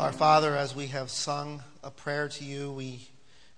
[0.00, 3.06] Our Father, as we have sung a prayer to you, we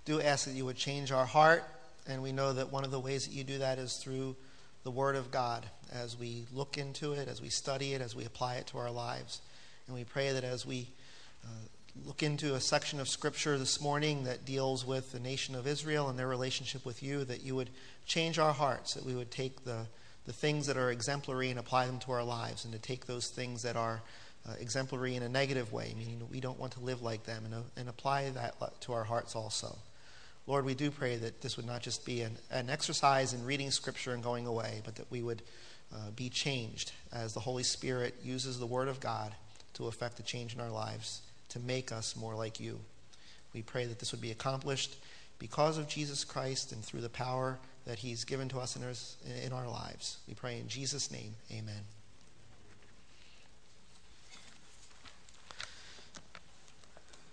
[0.05, 1.63] do ask that you would change our heart.
[2.09, 4.35] And we know that one of the ways that you do that is through
[4.83, 8.25] the Word of God as we look into it, as we study it, as we
[8.25, 9.41] apply it to our lives.
[9.87, 10.89] And we pray that as we
[11.45, 11.69] uh,
[12.05, 16.09] look into a section of Scripture this morning that deals with the nation of Israel
[16.09, 17.71] and their relationship with you, that you would
[18.05, 19.87] change our hearts, that we would take the,
[20.27, 23.29] the things that are exemplary and apply them to our lives, and to take those
[23.29, 24.03] things that are
[24.49, 27.55] uh, exemplary in a negative way, meaning we don't want to live like them, and,
[27.55, 29.77] uh, and apply that to our hearts also.
[30.47, 33.71] Lord, we do pray that this would not just be an, an exercise in reading
[33.71, 35.43] Scripture and going away, but that we would
[35.95, 39.35] uh, be changed as the Holy Spirit uses the Word of God
[39.75, 42.81] to effect a change in our lives, to make us more like you.
[43.55, 44.97] We pray that this would be accomplished
[45.39, 48.93] because of Jesus Christ and through the power that He's given to us in our,
[49.45, 50.19] in our lives.
[50.27, 51.83] We pray in Jesus' name, amen.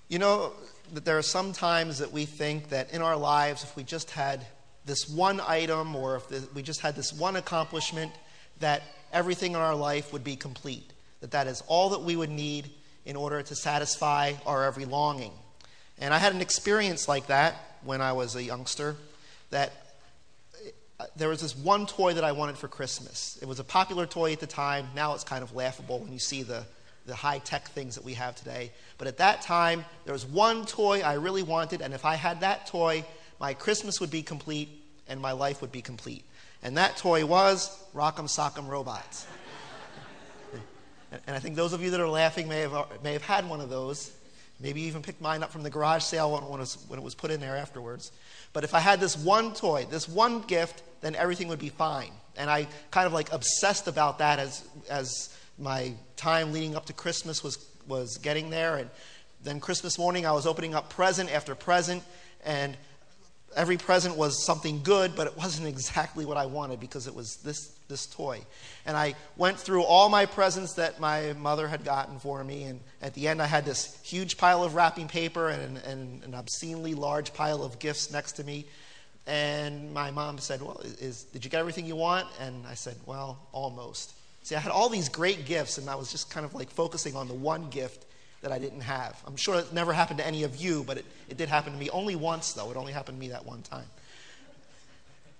[0.09, 0.53] You know
[0.94, 4.09] that there are some times that we think that in our lives, if we just
[4.09, 4.44] had
[4.86, 8.12] this one item or if we just had this one accomplishment,
[8.59, 8.81] that
[9.14, 10.92] everything in our life would be complete.
[11.22, 12.72] That that is all that we would need
[13.06, 15.31] in order to satisfy our every longing.
[16.00, 17.53] And I had an experience like that
[17.84, 18.96] when I was a youngster.
[19.52, 19.74] That
[21.00, 23.38] uh, there was this one toy that I wanted for Christmas.
[23.44, 24.88] It was a popular toy at the time.
[24.96, 26.66] Now it's kind of laughable when you see the
[27.09, 28.72] the high tech things that we have today.
[28.97, 32.42] But at that time, there was one toy I really wanted, and if I had
[32.42, 33.03] that toy,
[33.40, 34.70] my Christmas would be complete
[35.08, 36.24] and my life would be complete.
[36.62, 39.25] And that toy was Rock'em Sock'em Robots.
[41.12, 43.62] and I think those of you that are laughing may have, may have had one
[43.62, 44.12] of those.
[44.62, 47.16] Maybe even picked mine up from the garage sale when it, was, when it was
[47.16, 48.12] put in there afterwards.
[48.52, 52.12] But if I had this one toy, this one gift, then everything would be fine.
[52.36, 56.94] And I kind of like obsessed about that as, as my time leading up to
[56.94, 58.78] Christmas was, was getting there.
[58.78, 58.90] And
[59.44, 62.03] then Christmas morning, I was opening up present after present.
[62.46, 62.78] And
[63.56, 67.38] every present was something good, but it wasn't exactly what I wanted because it was
[67.38, 68.42] this, this toy.
[68.86, 72.64] And I went through all my presents that my mother had gotten for me.
[72.64, 76.36] And at the end, I had this huge pile of wrapping paper and, and an
[76.36, 78.66] obscenely large pile of gifts next to me.
[79.28, 82.28] And my mom said, Well, is, did you get everything you want?
[82.40, 84.14] And I said, Well, almost.
[84.44, 87.16] See, I had all these great gifts, and I was just kind of like focusing
[87.16, 88.06] on the one gift
[88.42, 89.22] that I didn't have.
[89.28, 91.80] I'm sure it never happened to any of you, but it, it did happen to
[91.80, 92.72] me only once, though.
[92.72, 93.86] It only happened to me that one time.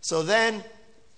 [0.02, 0.64] So then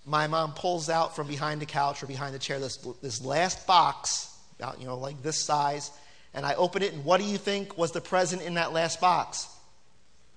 [0.06, 3.66] my mom pulls out from behind the couch or behind the chair this, this last
[3.68, 5.92] box, about, you know, like this size,
[6.34, 9.02] and I open it, and what do you think was the present in that last
[9.02, 9.48] box?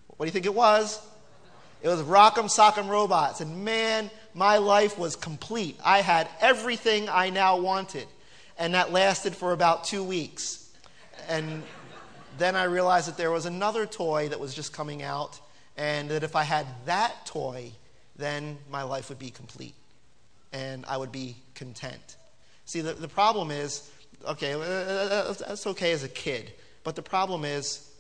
[0.09, 1.01] What do you think it was?
[1.83, 3.41] It was Rock'em Sock'em Robots.
[3.41, 5.79] And man, my life was complete.
[5.85, 8.07] I had everything I now wanted.
[8.59, 10.69] And that lasted for about two weeks.
[11.29, 11.63] And
[12.39, 15.41] then I realized that there was another toy that was just coming out,
[15.77, 17.73] and that if I had that toy,
[18.17, 19.75] then my life would be complete.
[20.53, 22.17] And I would be content.
[22.65, 23.91] See, the, the problem is
[24.27, 26.53] okay, uh, uh, uh, that's okay as a kid.
[26.83, 27.91] But the problem is,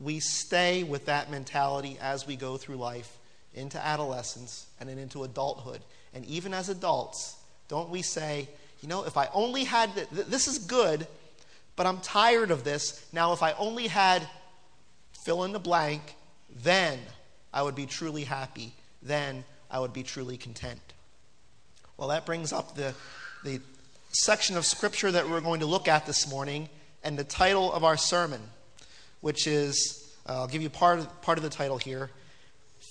[0.00, 3.18] we stay with that mentality as we go through life
[3.54, 5.80] into adolescence and then into adulthood.
[6.12, 7.36] And even as adults,
[7.68, 8.48] don't we say,
[8.80, 11.06] you know, if I only had th- this is good,
[11.76, 13.04] but I'm tired of this.
[13.12, 14.26] Now, if I only had
[15.24, 16.14] fill in the blank,
[16.62, 16.98] then
[17.52, 18.74] I would be truly happy.
[19.02, 20.80] Then I would be truly content.
[21.96, 22.94] Well, that brings up the,
[23.44, 23.60] the
[24.10, 26.68] section of scripture that we're going to look at this morning
[27.02, 28.40] and the title of our sermon
[29.24, 32.10] which is, uh, I'll give you part of, part of the title here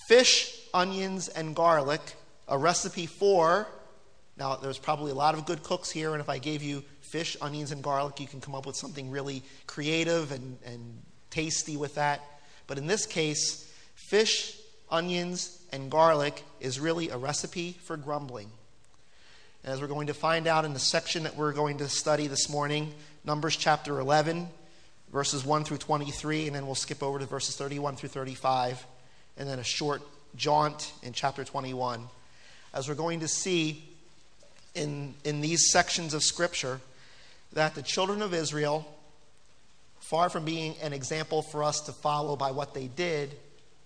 [0.06, 2.00] Fish, Onions, and Garlic,
[2.46, 3.66] a recipe for.
[4.36, 7.36] Now, there's probably a lot of good cooks here, and if I gave you fish,
[7.40, 11.94] onions, and garlic, you can come up with something really creative and, and tasty with
[11.94, 12.20] that.
[12.66, 14.58] But in this case, fish,
[14.90, 18.50] onions, and garlic is really a recipe for grumbling.
[19.62, 22.50] As we're going to find out in the section that we're going to study this
[22.50, 22.92] morning,
[23.24, 24.48] Numbers chapter 11,
[25.10, 28.84] verses 1 through 23, and then we'll skip over to verses 31 through 35,
[29.36, 30.02] and then a short
[30.36, 32.06] jaunt in chapter 21.
[32.72, 33.84] As we're going to see
[34.74, 36.80] in, in these sections of Scripture,
[37.52, 38.86] that the children of Israel,
[40.00, 43.34] far from being an example for us to follow by what they did,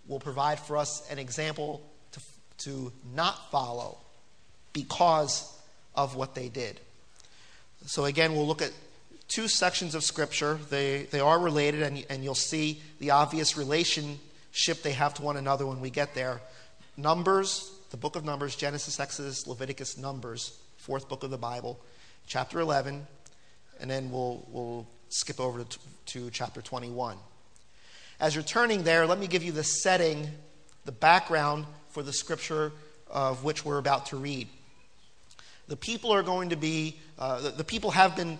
[0.06, 2.20] will provide for us an example to,
[2.58, 3.98] to not follow
[4.72, 5.54] because
[5.94, 6.80] of what they did.
[7.86, 8.72] So, again, we'll look at
[9.28, 10.58] two sections of Scripture.
[10.70, 13.56] They, they are related, and, and you'll see the obvious
[14.48, 16.40] relationship they have to one another when we get there.
[16.96, 21.78] Numbers, the book of Numbers, Genesis, Exodus, Leviticus, Numbers, fourth book of the Bible,
[22.26, 23.06] chapter 11,
[23.80, 27.16] and then we'll, we'll skip over to, to chapter 21.
[28.20, 30.28] As you're turning there, let me give you the setting,
[30.84, 32.72] the background for the scripture
[33.08, 34.48] of which we're about to read.
[35.68, 38.38] The people are going to be, uh, the, the people have been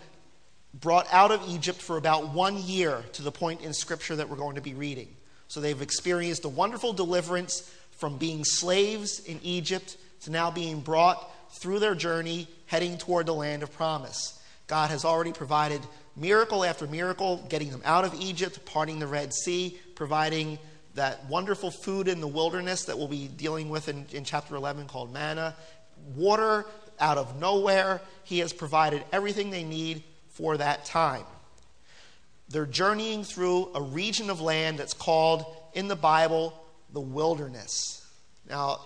[0.74, 4.36] brought out of Egypt for about one year to the point in scripture that we're
[4.36, 5.08] going to be reading.
[5.48, 11.30] So they've experienced a wonderful deliverance from being slaves in Egypt to now being brought
[11.54, 14.38] through their journey heading toward the land of promise.
[14.66, 15.80] God has already provided
[16.14, 20.58] miracle after miracle, getting them out of Egypt, parting the Red Sea, providing
[20.94, 24.86] that wonderful food in the wilderness that we'll be dealing with in, in chapter 11
[24.86, 25.56] called manna,
[26.14, 26.66] water
[27.00, 28.00] out of nowhere.
[28.24, 31.24] He has provided everything they need for that time.
[32.48, 36.54] They're journeying through a region of land that's called in the Bible
[36.92, 38.06] the wilderness.
[38.48, 38.80] Now,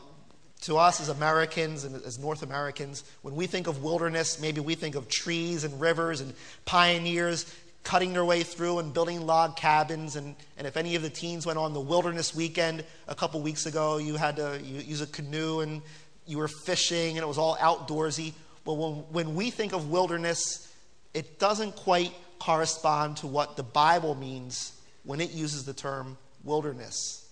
[0.63, 4.75] to us as Americans and as North Americans, when we think of wilderness, maybe we
[4.75, 7.53] think of trees and rivers and pioneers
[7.85, 10.15] cutting their way through and building log cabins.
[10.17, 13.67] And, and if any of the teens went on the wilderness weekend a couple weeks
[13.67, 15.83] ago, you had to use a canoe and
[16.27, 18.33] you were fishing and it was all outdoorsy.
[18.65, 20.73] But when, when we think of wilderness,
[21.13, 22.13] it doesn't quite
[22.43, 24.73] correspond to what the Bible means
[25.05, 27.25] when it uses the term wilderness.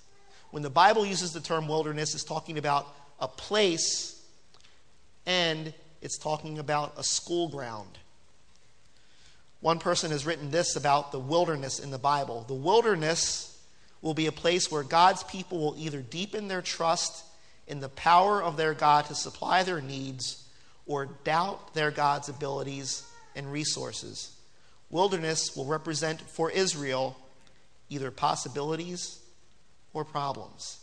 [0.52, 2.86] When the Bible uses the term wilderness, it's talking about
[3.18, 4.24] a place
[5.26, 7.98] and it's talking about a school ground.
[9.60, 12.44] One person has written this about the wilderness in the Bible.
[12.46, 13.60] The wilderness
[14.02, 17.24] will be a place where God's people will either deepen their trust
[17.66, 20.46] in the power of their God to supply their needs
[20.86, 23.02] or doubt their God's abilities
[23.34, 24.36] and resources.
[24.90, 27.16] Wilderness will represent for Israel
[27.88, 29.18] either possibilities
[29.92, 30.78] or problems.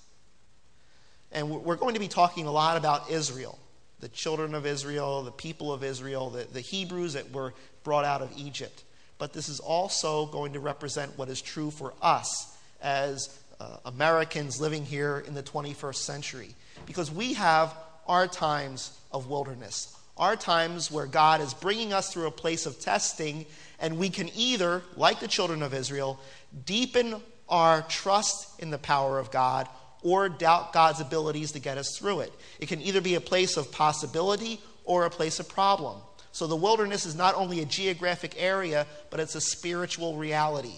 [1.31, 3.59] And we're going to be talking a lot about Israel,
[3.99, 8.21] the children of Israel, the people of Israel, the, the Hebrews that were brought out
[8.21, 8.83] of Egypt.
[9.17, 14.61] But this is also going to represent what is true for us as uh, Americans
[14.61, 16.55] living here in the 21st century.
[16.85, 17.73] Because we have
[18.07, 22.79] our times of wilderness, our times where God is bringing us through a place of
[22.79, 23.45] testing,
[23.79, 26.19] and we can either, like the children of Israel,
[26.65, 29.67] deepen our trust in the power of God
[30.01, 32.33] or doubt God's abilities to get us through it.
[32.59, 35.99] It can either be a place of possibility or a place of problem.
[36.31, 40.75] So the wilderness is not only a geographic area, but it's a spiritual reality.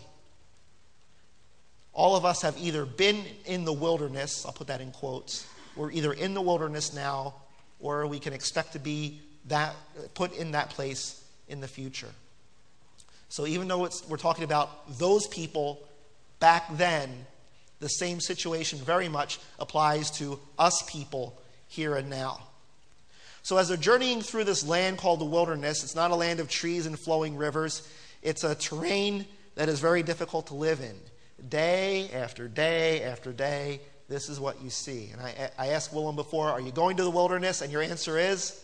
[1.94, 5.92] All of us have either been in the wilderness, I'll put that in quotes, we're
[5.92, 7.36] either in the wilderness now,
[7.80, 9.76] or we can expect to be that,
[10.14, 12.10] put in that place in the future.
[13.30, 15.80] So even though we're talking about those people
[16.40, 17.26] back then,
[17.80, 22.42] the same situation very much applies to us people here and now.
[23.42, 26.50] So, as they're journeying through this land called the wilderness, it's not a land of
[26.50, 27.88] trees and flowing rivers,
[28.22, 30.96] it's a terrain that is very difficult to live in.
[31.48, 33.80] Day after day after day,
[34.10, 35.10] this is what you see.
[35.14, 37.62] And I, I asked Willem before, Are you going to the wilderness?
[37.62, 38.62] And your answer is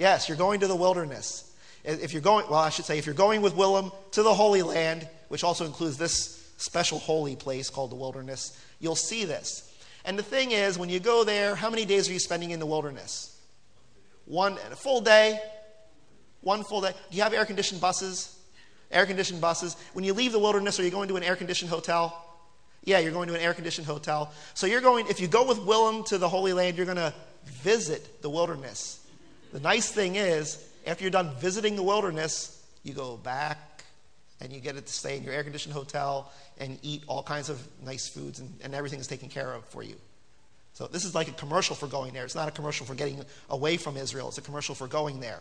[0.00, 1.54] yes, you're going to the wilderness.
[1.84, 4.62] If you're going, well, I should say, if you're going with Willem to the Holy
[4.62, 9.72] Land, which also includes this special holy place called the wilderness, you'll see this.
[10.04, 12.58] And the thing is, when you go there, how many days are you spending in
[12.58, 13.38] the wilderness?
[14.24, 15.38] One a full day.
[16.40, 16.92] One full day.
[17.10, 18.38] Do you have air conditioned buses?
[18.90, 19.76] Air conditioned buses.
[19.92, 22.26] When you leave the wilderness, are you going to an air conditioned hotel?
[22.84, 24.32] Yeah, you're going to an air conditioned hotel.
[24.54, 27.12] So you're going, if you go with Willem to the Holy Land, you're going to
[27.44, 28.99] visit the wilderness.
[29.52, 33.84] The nice thing is, after you're done visiting the wilderness, you go back
[34.40, 37.60] and you get to stay in your air conditioned hotel and eat all kinds of
[37.84, 39.96] nice foods and, and everything is taken care of for you.
[40.72, 42.24] So this is like a commercial for going there.
[42.24, 45.40] It's not a commercial for getting away from Israel, it's a commercial for going there.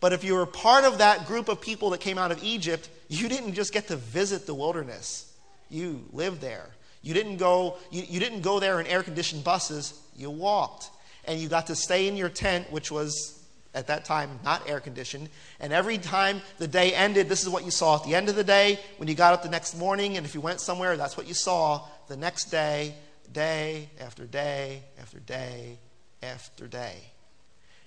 [0.00, 2.88] But if you were part of that group of people that came out of Egypt,
[3.08, 5.34] you didn't just get to visit the wilderness.
[5.70, 6.66] You lived there.
[7.02, 10.90] You didn't go, you, you didn't go there in air conditioned buses, you walked.
[11.28, 13.38] And you got to stay in your tent, which was
[13.74, 15.28] at that time not air conditioned.
[15.60, 18.34] And every time the day ended, this is what you saw at the end of
[18.34, 18.80] the day.
[18.96, 21.34] When you got up the next morning, and if you went somewhere, that's what you
[21.34, 22.94] saw the next day,
[23.30, 25.78] day after day after day
[26.22, 26.96] after day.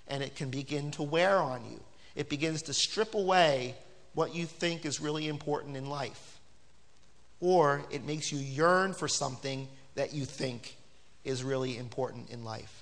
[0.08, 1.80] And it can begin to wear on you.
[2.14, 3.74] It begins to strip away
[4.14, 6.40] what you think is really important in life.
[7.40, 10.76] Or it makes you yearn for something that you think
[11.24, 12.81] is really important in life.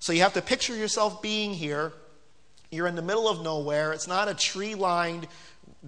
[0.00, 1.92] So you have to picture yourself being here
[2.70, 3.92] you're in the middle of nowhere.
[3.92, 5.26] It's not a tree lined,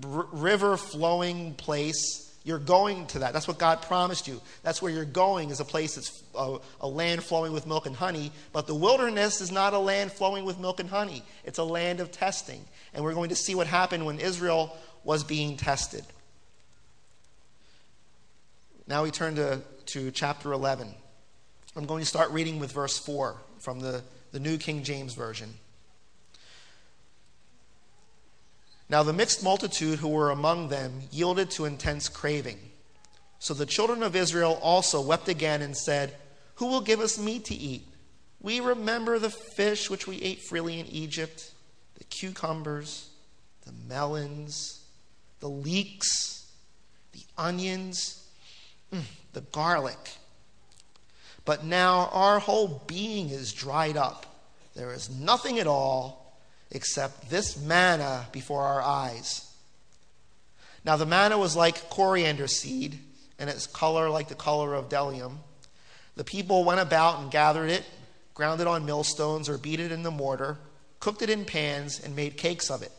[0.03, 2.27] r- river flowing place.
[2.43, 3.35] You're going to that.
[3.35, 4.41] That's what God promised you.
[4.63, 7.95] That's where you're going, is a place that's a, a, land flowing with milk and
[7.95, 8.33] honey.
[8.53, 12.01] But the wilderness is not a land flowing with milk and honey, it's a land
[12.01, 12.65] of testing.
[12.95, 16.05] And we're going to see what happened when Israel was being tested.
[18.87, 20.95] Now we turn to, to chapter 11.
[21.77, 25.55] I'm going to start reading with verse 4 from the, the New King James Version.
[28.89, 32.59] Now the mixed multitude who were among them yielded to intense craving.
[33.39, 36.17] So the children of Israel also wept again and said,
[36.57, 37.87] Who will give us meat to eat?
[38.41, 41.53] We remember the fish which we ate freely in Egypt,
[41.99, 43.11] the cucumbers,
[43.65, 44.83] the melons,
[45.39, 46.51] the leeks,
[47.13, 48.27] the onions,
[48.93, 49.03] mm,
[49.35, 50.17] the garlic.
[51.51, 54.25] But now our whole being is dried up.
[54.77, 56.39] There is nothing at all
[56.71, 59.53] except this manna before our eyes.
[60.85, 63.01] Now, the manna was like coriander seed,
[63.37, 65.39] and its color like the color of bdellium.
[66.15, 67.85] The people went about and gathered it,
[68.33, 70.57] ground it on millstones, or beat it in the mortar,
[71.01, 72.93] cooked it in pans, and made cakes of it.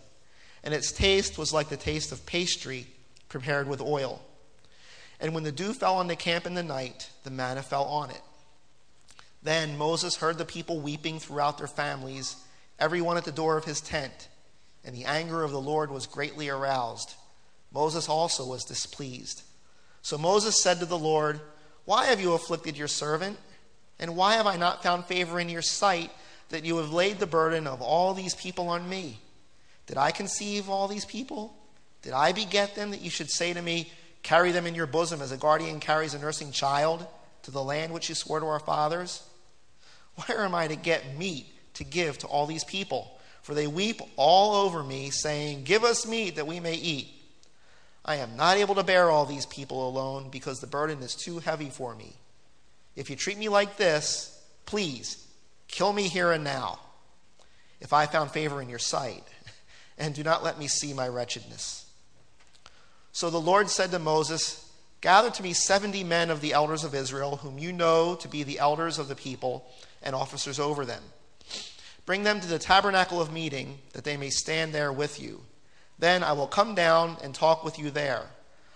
[0.62, 2.88] And its taste was like the taste of pastry
[3.29, 4.22] prepared with oil.
[5.22, 8.10] And when the dew fell on the camp in the night, the manna fell on
[8.10, 8.22] it.
[9.44, 12.36] Then Moses heard the people weeping throughout their families
[12.78, 14.28] everyone at the door of his tent,
[14.84, 17.16] and the anger of the Lord was greatly aroused.
[17.72, 19.44] Moses also was displeased.
[20.02, 21.40] So Moses said to the Lord,
[21.86, 23.38] Why have you afflicted your servant?
[24.00, 26.12] And why have I not found favor in your sight
[26.50, 29.20] that you have laid the burden of all these people on me?
[29.86, 31.56] Did I conceive all these people?
[32.02, 33.92] Did I beget them that you should say to me,
[34.24, 37.06] Carry them in your bosom as a guardian carries a nursing child
[37.44, 39.24] to the land which you swore to our fathers?
[40.25, 41.48] Where am I to get meat?
[41.75, 43.18] to give to all these people.
[43.42, 47.10] For they weep all over me, saying, Give us meat that we may eat.
[48.04, 51.40] I am not able to bear all these people alone because the burden is too
[51.40, 52.16] heavy for me.
[52.96, 55.25] If you treat me like this, please
[55.68, 56.80] kill me here and now,
[57.80, 59.24] if I found favor in your sight,
[59.98, 61.86] and do not let me see my wretchedness.
[63.12, 64.71] So the Lord said to Moses,
[65.01, 68.43] Gather to me seventy men of the elders of Israel, whom you know to be
[68.43, 69.67] the elders of the people
[70.03, 71.03] and officers over them.
[72.05, 75.41] Bring them to the tabernacle of meeting, that they may stand there with you.
[75.98, 78.27] Then I will come down and talk with you there.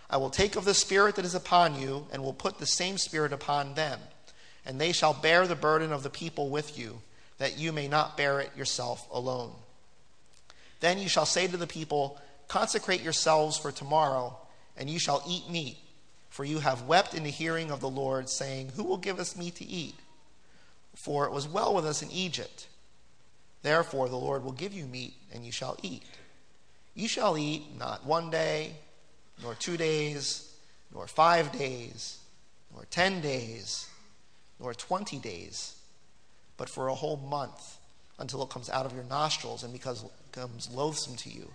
[0.09, 2.97] I will take of the Spirit that is upon you, and will put the same
[2.97, 3.99] Spirit upon them.
[4.65, 7.01] And they shall bear the burden of the people with you,
[7.37, 9.51] that you may not bear it yourself alone.
[10.79, 14.37] Then you shall say to the people, Consecrate yourselves for tomorrow,
[14.77, 15.77] and you shall eat meat.
[16.35, 19.37] For you have wept in the hearing of the Lord, saying, Who will give us
[19.37, 19.95] meat to eat?
[20.93, 22.67] For it was well with us in Egypt
[23.65, 26.03] Therefore, the Lord will give you meat, and you shall eat.
[26.93, 28.73] You shall eat not one day,
[29.41, 30.53] nor two days,
[30.93, 32.19] nor five days,
[32.71, 33.89] nor ten days,
[34.59, 35.77] nor twenty days,
[36.57, 37.77] but for a whole month,
[38.19, 41.49] until it comes out of your nostrils and becomes loathsome to you.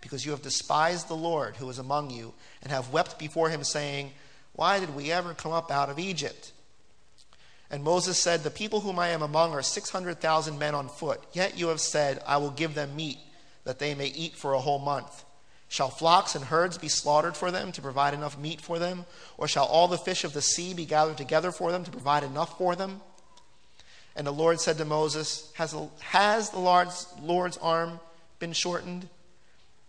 [0.00, 3.64] Because you have despised the Lord who is among you, and have wept before him,
[3.64, 4.12] saying,
[4.56, 6.52] Why did we ever come up out of Egypt?
[7.70, 11.22] And Moses said, The people whom I am among are 600,000 men on foot.
[11.32, 13.18] Yet you have said, I will give them meat,
[13.64, 15.24] that they may eat for a whole month.
[15.68, 19.04] Shall flocks and herds be slaughtered for them to provide enough meat for them?
[19.36, 22.22] Or shall all the fish of the sea be gathered together for them to provide
[22.22, 23.02] enough for them?
[24.14, 28.00] And the Lord said to Moses, Has, has the Lord's, Lord's arm
[28.38, 29.08] been shortened?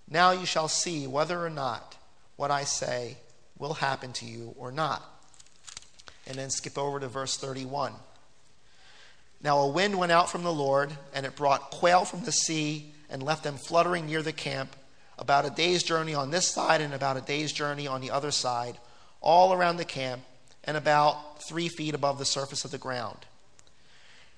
[0.10, 1.96] Now you shall see whether or not
[2.36, 3.18] what I say
[3.60, 5.18] will happen to you or not
[6.28, 7.94] and then skip over to verse 31.
[9.42, 12.92] Now a wind went out from the Lord, and it brought quail from the sea
[13.10, 14.76] and left them fluttering near the camp,
[15.18, 18.32] about a day's journey on this side and about a day's journey on the other
[18.32, 18.78] side,
[19.22, 20.22] all around the camp,
[20.64, 23.18] and about three feet above the surface of the ground.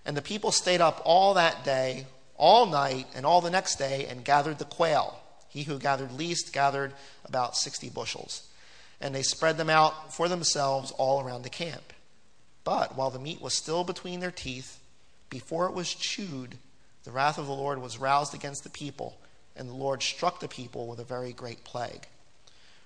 [0.06, 2.06] And the people stayed up all that day,
[2.38, 5.20] all night, and all the next day, and gathered the quail.
[5.50, 6.94] He who gathered least gathered
[7.26, 8.49] about sixty bushels
[9.02, 11.94] and they spread them out for themselves all around the camp.
[12.64, 14.80] But while the meat was still between their teeth,
[15.30, 16.58] before it was chewed,
[17.04, 19.18] the wrath of the Lord was roused against the people,
[19.56, 22.08] and the Lord struck the people with a very great plague.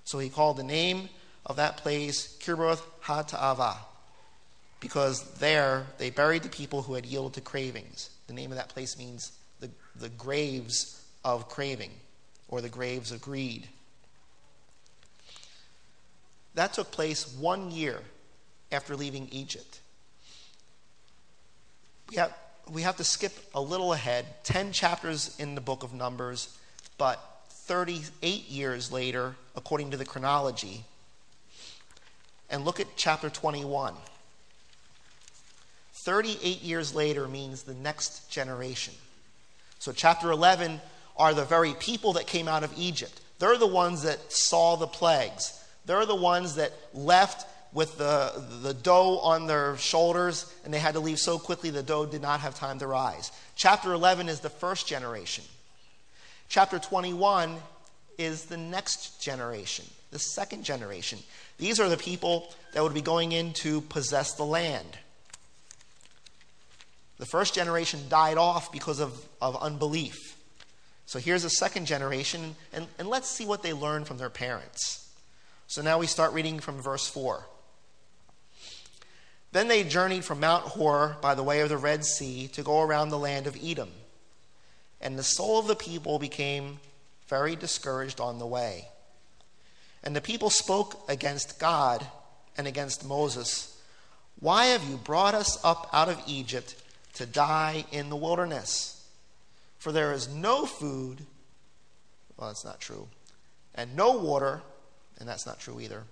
[0.04, 1.10] So he called the name
[1.46, 3.78] of that place Kibroth Hattaavah,
[4.80, 8.10] because there they buried the people who had yielded to cravings.
[8.28, 11.92] The name of that place means the, the graves of craving,
[12.48, 13.68] or the graves of greed.
[16.56, 18.00] That took place one year
[18.72, 19.80] after leaving Egypt.
[22.10, 22.34] We have,
[22.72, 26.56] we have to skip a little ahead, 10 chapters in the book of Numbers,
[26.98, 27.20] but
[27.50, 30.84] 38 years later, according to the chronology,
[32.50, 33.96] and look at chapter 21.
[35.94, 38.94] 38 years later means the next generation.
[39.80, 40.82] So, chapter 11
[41.18, 43.22] are the very people that came out of Egypt.
[43.40, 45.63] They're the ones that saw the plagues.
[45.86, 50.94] They're the ones that left with the, the dough on their shoulders, and they had
[50.94, 53.32] to leave so quickly the dough did not have time to rise.
[53.56, 55.44] Chapter 11 is the first generation.
[56.50, 57.58] Chapter 21
[58.18, 61.20] is the next generation, the second generation.
[61.58, 64.98] These are the people that would be going in to possess the land.
[67.18, 70.38] The first generation died off because of, of unbelief.
[71.06, 75.10] So here's a second generation, and, and let's see what they learned from their parents.
[75.74, 77.48] So now we start reading from verse 4.
[79.54, 82.84] Then they journeyed from Mount Hor by the way of the Red Sea to go
[82.84, 83.90] around the land of Edom.
[85.02, 86.80] And the soul of the people became
[87.28, 88.90] very discouraged on the way.
[90.04, 92.06] And the people spoke against God
[92.56, 93.76] and against Moses
[94.40, 96.76] Why have you brought us up out of Egypt
[97.16, 99.08] to die in the wilderness?
[99.80, 101.26] For there is no food,
[102.38, 103.08] well, that's not true,
[103.74, 104.62] and no water,
[105.20, 106.04] and that's not true either.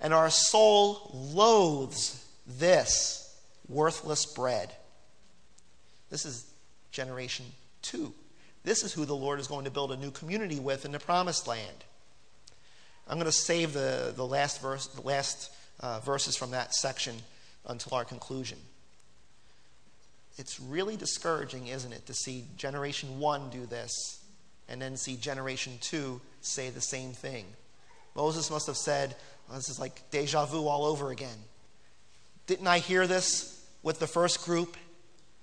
[0.00, 3.34] And our soul loathes this
[3.68, 4.72] worthless bread.
[6.10, 6.46] This is
[6.90, 7.46] generation
[7.82, 8.12] two.
[8.64, 10.98] This is who the Lord is going to build a new community with in the
[10.98, 11.84] promised land.
[13.08, 17.14] I'm going to save the, the last, verse, the last uh, verses from that section
[17.66, 18.58] until our conclusion.
[20.38, 24.20] It's really discouraging, isn't it, to see generation one do this
[24.68, 27.44] and then see generation two say the same thing.
[28.16, 29.14] Moses must have said,
[29.46, 31.36] well, This is like deja vu all over again.
[32.46, 34.76] Didn't I hear this with the first group?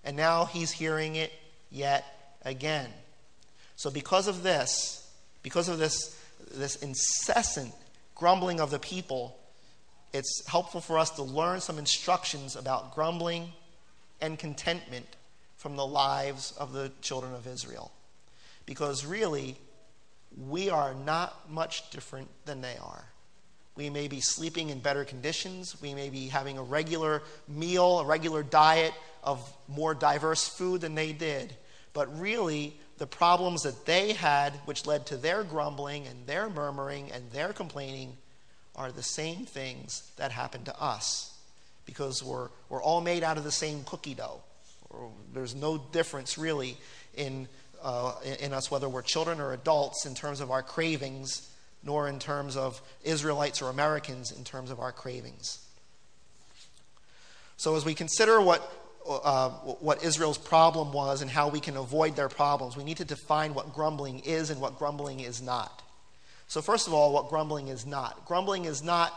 [0.04, 1.32] And now he's hearing it
[1.70, 2.90] yet again.
[3.76, 5.08] So, because of this,
[5.44, 6.20] because of this,
[6.54, 7.74] this incessant
[8.16, 9.38] grumbling of the people,
[10.12, 13.52] it's helpful for us to learn some instructions about grumbling
[14.20, 15.08] and contentment
[15.58, 17.92] from the lives of the children of Israel.
[18.66, 19.58] Because really,
[20.38, 23.06] we are not much different than they are.
[23.76, 25.82] We may be sleeping in better conditions.
[25.82, 28.93] We may be having a regular meal, a regular diet
[29.24, 31.56] of more diverse food than they did.
[31.93, 37.12] But really, the problems that they had, which led to their grumbling and their murmuring
[37.12, 38.17] and their complaining,
[38.76, 41.34] are the same things that happen to us
[41.86, 44.41] because we're, we're all made out of the same cookie dough.
[45.34, 46.78] There's no difference really
[47.15, 47.48] in,
[47.84, 51.50] uh, in us, whether we're children or adults, in terms of our cravings
[51.84, 55.60] nor in terms of Israelites or Americans in terms of our cravings.
[57.58, 58.62] So, as we consider what,
[59.08, 63.06] uh, what Israel's problem was and how we can avoid their problems, we need to
[63.06, 65.82] define what grumbling is and what grumbling is not.
[66.48, 68.26] So, first of all, what grumbling is not.
[68.26, 69.13] Grumbling is not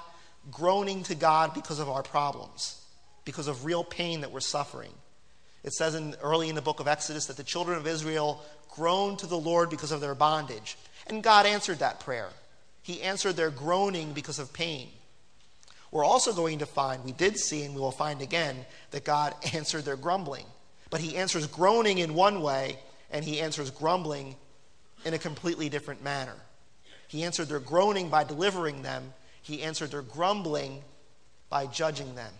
[0.50, 2.80] groaning to God because of our problems,
[3.24, 4.92] because of real pain that we're suffering.
[5.66, 9.18] It says in, early in the book of Exodus that the children of Israel groaned
[9.18, 10.78] to the Lord because of their bondage.
[11.08, 12.28] And God answered that prayer.
[12.82, 14.88] He answered their groaning because of pain.
[15.90, 19.34] We're also going to find, we did see, and we will find again, that God
[19.54, 20.46] answered their grumbling.
[20.88, 22.78] But He answers groaning in one way,
[23.10, 24.36] and He answers grumbling
[25.04, 26.34] in a completely different manner.
[27.08, 30.82] He answered their groaning by delivering them, He answered their grumbling
[31.50, 32.32] by judging them.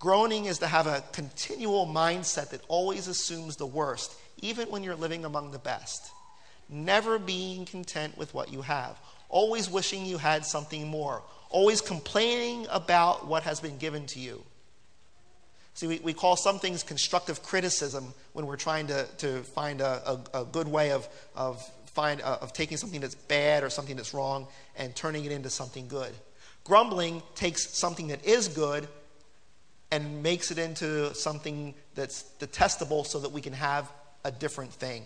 [0.00, 4.96] Groaning is to have a continual mindset that always assumes the worst, even when you're
[4.96, 6.10] living among the best
[6.70, 12.66] never being content with what you have, always wishing you had something more, always complaining
[12.70, 14.42] about what has been given to you.
[15.74, 20.20] See, we, we call some things constructive criticism when we're trying to, to find a,
[20.34, 23.96] a, a good way of, of, find, uh, of taking something that's bad or something
[23.96, 26.12] that's wrong and turning it into something good.
[26.64, 28.86] Grumbling takes something that is good
[29.90, 33.90] and makes it into something that's detestable so that we can have
[34.24, 35.04] a different thing.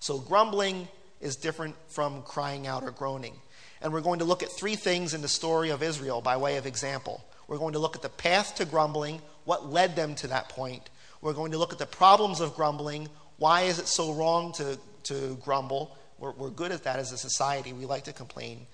[0.00, 0.88] So grumbling
[1.20, 3.34] is different from crying out or groaning.
[3.80, 6.56] And we're going to look at three things in the story of Israel by way
[6.56, 7.24] of example.
[7.46, 10.90] We're going to look at the path to grumbling, what led them to that point.
[11.20, 13.08] We're going to look at the problems of grumbling.
[13.38, 15.96] Why is it so wrong to, to grumble?
[16.18, 17.72] We're, we're good at that as a society.
[17.72, 18.66] We like to complain.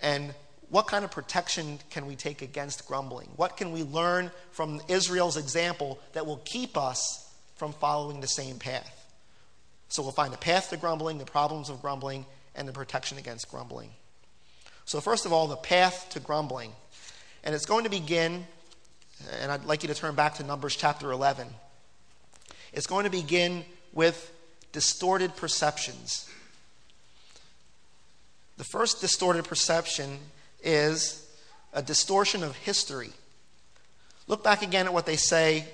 [0.00, 0.34] And
[0.72, 3.28] what kind of protection can we take against grumbling?
[3.36, 8.58] What can we learn from Israel's example that will keep us from following the same
[8.58, 9.06] path?
[9.88, 13.50] So we'll find the path to grumbling, the problems of grumbling, and the protection against
[13.50, 13.90] grumbling.
[14.86, 16.72] So, first of all, the path to grumbling.
[17.44, 18.46] And it's going to begin,
[19.42, 21.48] and I'd like you to turn back to Numbers chapter 11.
[22.72, 24.32] It's going to begin with
[24.72, 26.30] distorted perceptions.
[28.56, 30.18] The first distorted perception
[30.62, 31.26] is
[31.72, 33.10] a distortion of history.
[34.26, 35.66] Look back again at what they say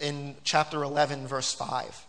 [0.00, 2.06] in chapter 11, verse 5.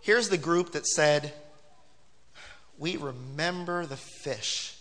[0.00, 1.32] Here's the group that said,
[2.78, 4.76] We remember the fish.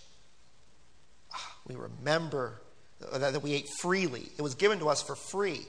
[1.34, 2.62] Ah, we remember
[3.12, 4.30] that we ate freely.
[4.38, 5.66] It was given to us for free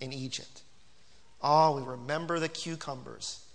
[0.00, 0.62] in Egypt.
[1.42, 3.45] Oh, we remember the cucumbers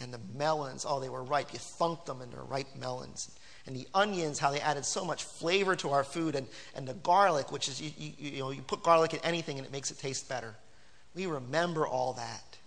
[0.00, 0.84] and the melons.
[0.88, 1.52] Oh, they were ripe.
[1.52, 3.30] You thunked them and they're ripe melons.
[3.66, 6.94] And the onions, how they added so much flavor to our food, and, and the
[6.94, 9.90] garlic, which is, you, you, you know, you put garlic in anything and it makes
[9.90, 10.54] it taste better.
[11.14, 12.58] We remember all that.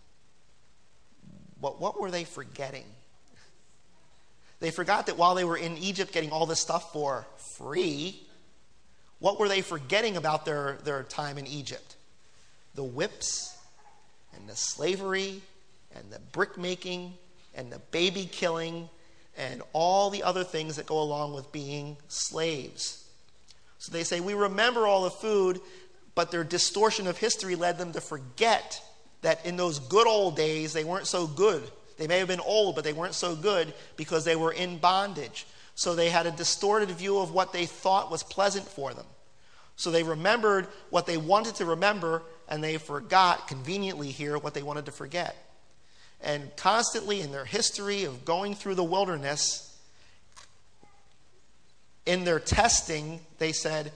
[1.61, 2.85] But what were they forgetting?
[4.59, 8.23] They forgot that while they were in Egypt getting all this stuff for free,
[9.19, 11.95] what were they forgetting about their, their time in Egypt?
[12.73, 13.55] The whips
[14.35, 15.41] and the slavery
[15.97, 17.13] and the brick making
[17.55, 18.89] and the baby killing
[19.37, 23.05] and all the other things that go along with being slaves.
[23.77, 25.59] So they say, We remember all the food,
[26.15, 28.81] but their distortion of history led them to forget
[29.21, 31.63] that in those good old days they weren't so good.
[31.97, 35.45] They may have been old, but they weren't so good because they were in bondage.
[35.75, 39.05] So they had a distorted view of what they thought was pleasant for them.
[39.75, 44.63] So they remembered what they wanted to remember, and they forgot, conveniently here, what they
[44.63, 45.35] wanted to forget.
[46.21, 49.63] And constantly in their history of going through the wilderness,
[52.05, 53.91] in their testing, they said,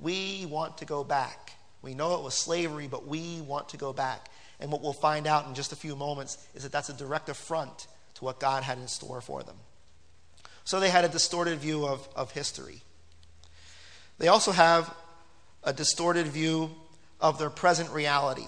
[0.00, 1.52] We want to go back.
[1.82, 4.28] We know it was slavery, but we want to go back.
[4.60, 7.28] And what we'll find out in just a few moments is that that's a direct
[7.28, 9.56] affront to what God had in store for them.
[10.64, 12.80] So they had a distorted view of, of history.
[14.18, 14.94] They also have
[15.62, 16.70] a distorted view
[17.20, 18.46] of their present reality.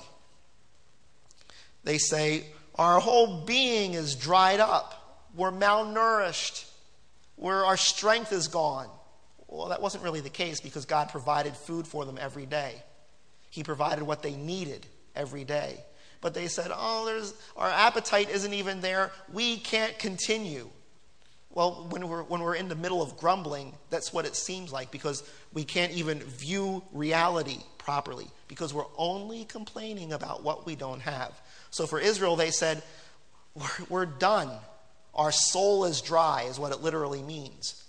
[1.85, 2.45] They say,
[2.79, 5.25] Our whole being is dried up.
[5.35, 6.71] We're malnourished.
[7.37, 8.89] We're, our strength is gone.
[9.49, 12.83] Well, that wasn't really the case because God provided food for them every day.
[13.51, 15.79] He provided what they needed every day.
[16.21, 19.13] But they said, Oh, there's, our appetite isn't even there.
[19.33, 20.69] We can't continue.
[21.57, 24.91] Well, when we're, when we're in the middle of grumbling, that's what it seems like
[24.91, 25.23] because
[25.55, 31.33] we can't even view reality properly because we're only complaining about what we don't have.
[31.71, 32.83] So for Israel, they said,
[33.55, 34.51] We're, we're done.
[35.15, 37.83] Our soul is dry, is what it literally means.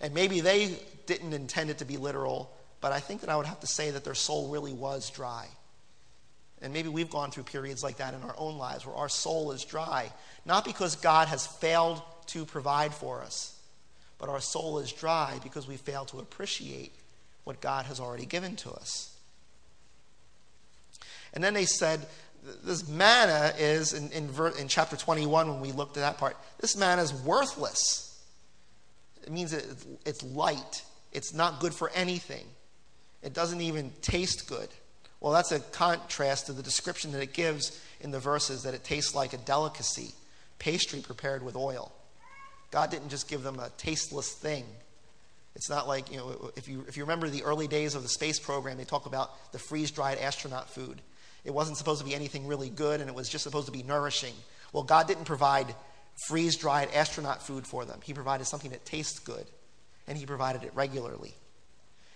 [0.00, 3.44] And maybe they didn't intend it to be literal, but I think that I would
[3.44, 5.46] have to say that their soul really was dry.
[6.62, 9.52] And maybe we've gone through periods like that in our own lives where our soul
[9.52, 10.10] is dry,
[10.46, 12.00] not because God has failed
[12.32, 13.56] to provide for us.
[14.18, 16.92] But our soul is dry because we fail to appreciate
[17.44, 19.16] what God has already given to us.
[21.32, 22.06] And then they said,
[22.64, 26.76] this manna is, in, in, in, chapter 21, when we looked at that part, this
[26.76, 28.22] manna is worthless.
[29.22, 29.66] It means it,
[30.06, 32.46] it's light, it's not good for anything,
[33.22, 34.68] it doesn't even taste good.
[35.20, 38.84] Well, that's a contrast to the description that it gives in the verses that it
[38.84, 40.12] tastes like a delicacy,
[40.58, 41.92] pastry prepared with oil.
[42.70, 44.64] God didn't just give them a tasteless thing.
[45.56, 48.08] It's not like, you know, if you, if you remember the early days of the
[48.08, 51.00] space program, they talk about the freeze dried astronaut food.
[51.44, 53.82] It wasn't supposed to be anything really good, and it was just supposed to be
[53.82, 54.34] nourishing.
[54.72, 55.74] Well, God didn't provide
[56.26, 58.00] freeze dried astronaut food for them.
[58.04, 59.46] He provided something that tastes good,
[60.06, 61.34] and He provided it regularly.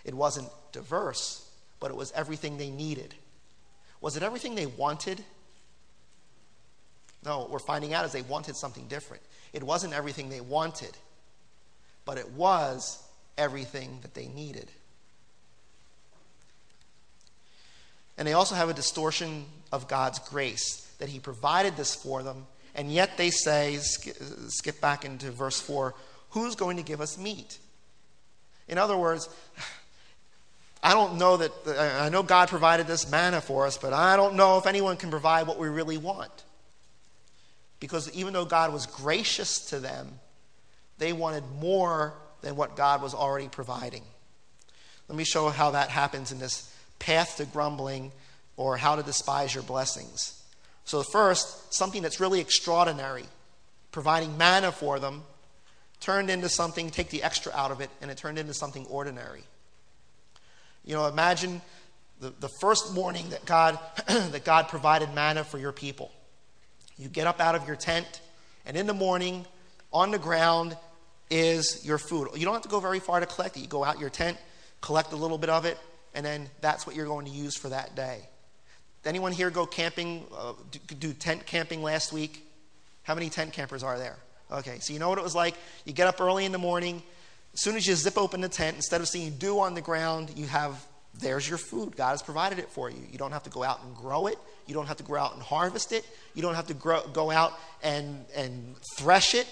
[0.04, 1.48] It wasn't diverse,
[1.80, 3.14] but it was everything they needed.
[4.00, 5.24] Was it everything they wanted?
[7.24, 9.22] No, what we're finding out is they wanted something different.
[9.54, 10.90] It wasn't everything they wanted,
[12.04, 13.02] but it was
[13.38, 14.68] everything that they needed.
[18.18, 22.46] And they also have a distortion of God's grace that He provided this for them,
[22.74, 25.94] and yet they say, skip back into verse 4,
[26.30, 27.58] who's going to give us meat?
[28.68, 29.28] In other words,
[30.82, 34.34] I don't know that, I know God provided this manna for us, but I don't
[34.34, 36.44] know if anyone can provide what we really want.
[37.84, 40.18] Because even though God was gracious to them,
[40.96, 44.02] they wanted more than what God was already providing.
[45.06, 48.10] Let me show how that happens in this path to grumbling
[48.56, 50.42] or how to despise your blessings.
[50.86, 53.26] So, first, something that's really extraordinary,
[53.92, 55.22] providing manna for them,
[56.00, 59.44] turned into something, take the extra out of it, and it turned into something ordinary.
[60.86, 61.60] You know, imagine
[62.18, 66.10] the, the first morning that God, that God provided manna for your people.
[66.96, 68.20] You get up out of your tent,
[68.66, 69.46] and in the morning,
[69.92, 70.76] on the ground
[71.30, 72.28] is your food.
[72.34, 73.60] You don't have to go very far to collect it.
[73.60, 74.38] You go out your tent,
[74.80, 75.78] collect a little bit of it,
[76.14, 78.20] and then that's what you're going to use for that day.
[79.04, 82.46] Anyone here go camping, uh, do, do tent camping last week?
[83.02, 84.16] How many tent campers are there?
[84.50, 85.54] Okay, so you know what it was like?
[85.84, 87.02] You get up early in the morning.
[87.52, 90.32] As soon as you zip open the tent, instead of seeing dew on the ground,
[90.36, 90.84] you have
[91.20, 91.96] there's your food.
[91.96, 92.98] God has provided it for you.
[93.10, 94.38] You don't have to go out and grow it.
[94.66, 96.04] You don't have to go out and harvest it.
[96.34, 99.46] You don't have to grow, go out and, and thresh it.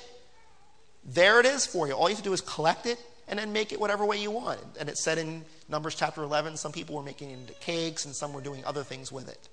[1.04, 1.94] There it is for you.
[1.94, 2.98] All you have to do is collect it
[3.28, 4.60] and then make it whatever way you want.
[4.78, 8.14] And it said in Numbers chapter 11, some people were making it into cakes and
[8.14, 9.48] some were doing other things with it.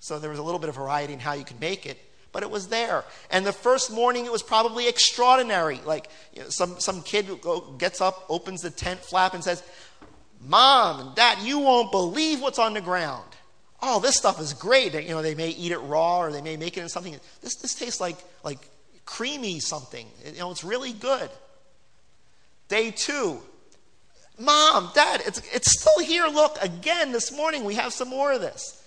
[0.00, 1.98] So there was a little bit of variety in how you could make it,
[2.32, 3.04] but it was there.
[3.30, 5.80] And the first morning, it was probably extraordinary.
[5.84, 7.26] Like you know, some, some kid
[7.78, 9.62] gets up, opens the tent flap, and says,
[10.46, 13.24] Mom and Dad, you won't believe what's on the ground.
[13.82, 14.94] Oh, this stuff is great.
[14.94, 17.18] You know, they may eat it raw or they may make it in something.
[17.42, 18.58] This, this tastes like, like
[19.04, 20.06] creamy something.
[20.24, 21.30] You know, it's really good.
[22.68, 23.40] Day two,
[24.38, 26.26] Mom, Dad, it's, it's still here.
[26.26, 28.82] Look, again this morning we have some more of this.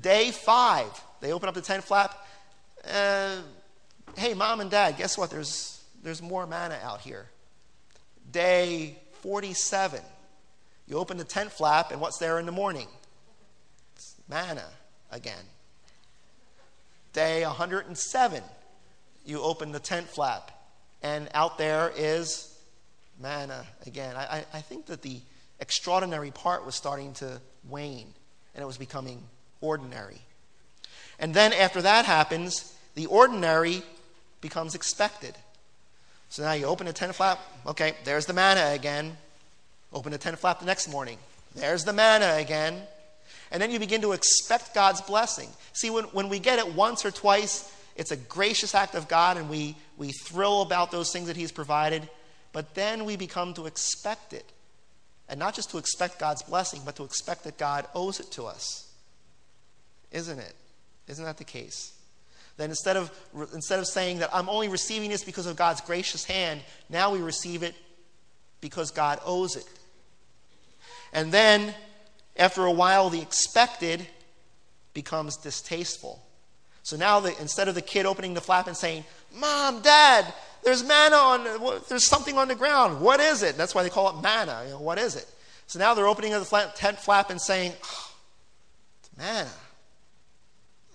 [0.00, 0.88] Day five,
[1.20, 2.16] they open up the tent flap.
[2.90, 3.36] Uh,
[4.16, 5.30] hey, Mom and Dad, guess what?
[5.30, 7.26] There's, there's more manna out here.
[8.30, 10.00] Day 47,
[10.88, 12.88] you open the tent flap, and what's there in the morning?
[13.94, 14.64] It's manna
[15.10, 15.44] again.
[17.12, 18.42] Day 107,
[19.26, 20.50] you open the tent flap,
[21.02, 22.56] and out there is
[23.20, 24.16] manna again.
[24.16, 25.20] I, I think that the
[25.60, 28.14] extraordinary part was starting to wane,
[28.54, 29.22] and it was becoming
[29.60, 30.22] ordinary.
[31.18, 33.82] And then after that happens, the ordinary
[34.40, 35.34] becomes expected.
[36.30, 39.16] So now you open the tent flap, okay, there's the manna again.
[39.92, 41.18] Open a tent flap the next morning,
[41.54, 42.80] there's the manna again.
[43.50, 45.48] And then you begin to expect God's blessing.
[45.72, 49.36] See, when, when we get it once or twice, it's a gracious act of God
[49.36, 52.08] and we, we thrill about those things that He's provided.
[52.52, 54.44] But then we become to expect it.
[55.28, 58.44] And not just to expect God's blessing, but to expect that God owes it to
[58.44, 58.90] us.
[60.10, 60.54] Isn't it?
[61.06, 61.92] Isn't that the case?
[62.56, 63.10] Then instead of,
[63.54, 67.20] instead of saying that I'm only receiving this because of God's gracious hand, now we
[67.20, 67.74] receive it
[68.60, 69.64] because God owes it.
[71.12, 71.74] And then,
[72.36, 74.06] after a while, the expected
[74.94, 76.22] becomes distasteful.
[76.82, 80.32] So now, the, instead of the kid opening the flap and saying, Mom, Dad,
[80.64, 81.44] there's manna on,
[81.88, 83.00] there's something on the ground.
[83.00, 83.56] What is it?
[83.56, 84.62] That's why they call it manna.
[84.64, 85.26] You know, what is it?
[85.66, 88.12] So now they're opening the tent flap and saying, oh,
[89.00, 89.50] it's manna.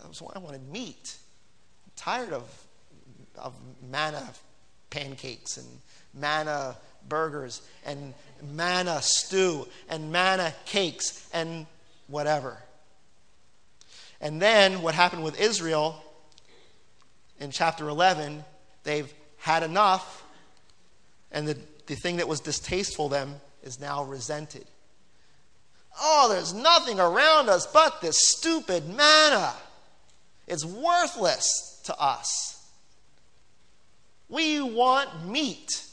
[0.02, 1.16] That's why I wanted meat.
[1.86, 2.68] I'm tired of,
[3.38, 3.54] of
[3.90, 4.28] manna
[4.90, 5.68] pancakes and
[6.14, 6.76] manna
[7.08, 11.66] burgers and manna stew and manna cakes and
[12.08, 12.58] whatever.
[14.22, 16.02] And then what happened with Israel
[17.40, 18.44] in chapter 11,
[18.84, 20.24] they've had enough,
[21.32, 24.66] and the, the thing that was distasteful them is now resented.
[26.00, 29.54] Oh, there's nothing around us but this stupid manna.
[30.48, 32.66] It's worthless to us.
[34.30, 35.86] We want meat.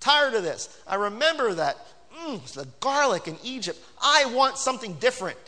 [0.00, 0.68] Tired of this.
[0.86, 1.76] I remember that.
[2.18, 3.78] Mm, the garlic in Egypt.
[4.02, 5.38] I want something different.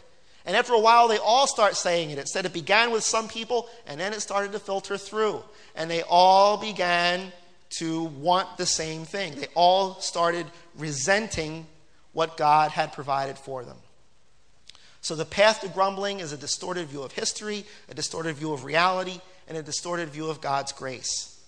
[0.45, 2.19] And after a while, they all start saying it.
[2.19, 5.43] It said it began with some people, and then it started to filter through.
[5.75, 7.33] And they all began
[7.79, 9.35] to want the same thing.
[9.35, 11.67] They all started resenting
[12.13, 13.77] what God had provided for them.
[15.01, 18.65] So the path to grumbling is a distorted view of history, a distorted view of
[18.65, 21.41] reality, and a distorted view of God's grace.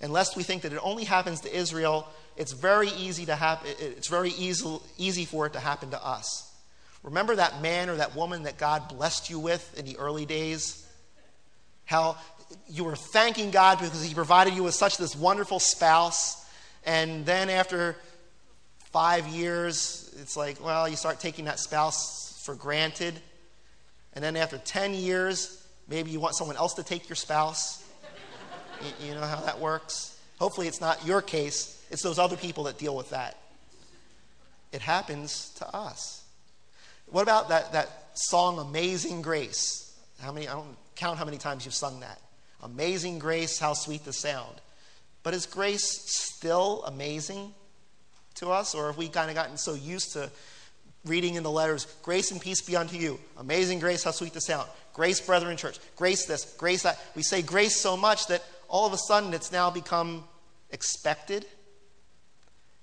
[0.00, 3.70] Unless we think that it only happens to Israel, it's very easy to happen.
[3.78, 6.52] It's very easy, easy for it to happen to us.
[7.02, 10.84] Remember that man or that woman that God blessed you with in the early days?
[11.84, 12.16] How
[12.68, 16.44] you were thanking God because He provided you with such this wonderful spouse,
[16.84, 17.96] and then after
[18.92, 23.14] five years, it's like, well, you start taking that spouse for granted.
[24.14, 27.84] And then after 10 years, maybe you want someone else to take your spouse.
[28.80, 30.15] you, you know how that works?
[30.38, 33.36] Hopefully, it's not your case, it's those other people that deal with that.
[34.72, 36.24] It happens to us.
[37.06, 39.96] What about that, that song, Amazing Grace?
[40.20, 42.20] How many, I don't count how many times you've sung that.
[42.62, 44.60] Amazing grace, how sweet the sound.
[45.22, 47.54] But is grace still amazing
[48.36, 48.74] to us?
[48.74, 50.30] Or have we kind of gotten so used to
[51.04, 53.18] reading in the letters, grace and peace be unto you.
[53.38, 54.68] Amazing grace, how sweet the sound.
[54.92, 55.78] Grace, brethren, church.
[55.94, 56.98] Grace this, grace that.
[57.14, 60.24] We say grace so much that all of a sudden it's now become
[60.70, 61.46] expected.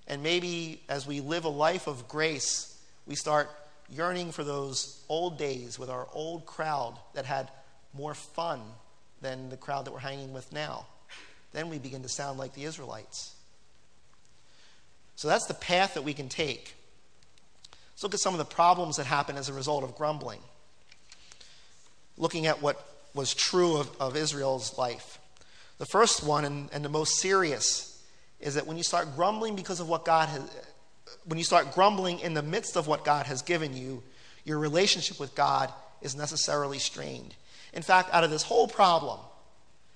[0.08, 3.50] And maybe as we live a life of grace, we start
[3.90, 7.52] yearning for those old days with our old crowd that had
[7.94, 8.62] more fun
[9.22, 10.86] than the crowd that we're hanging with now.
[11.52, 13.36] Then we begin to sound like the Israelites.
[15.16, 16.74] So that's the path that we can take.
[17.94, 20.40] Let's look at some of the problems that happen as a result of grumbling.
[22.18, 25.20] Looking at what was true of, of Israel's life.
[25.84, 28.02] The first one, and, and the most serious,
[28.40, 30.42] is that when you start grumbling because of what God has,
[31.26, 34.02] when you start grumbling in the midst of what God has given you,
[34.46, 37.36] your relationship with God is necessarily strained.
[37.74, 39.20] In fact, out of this whole problem,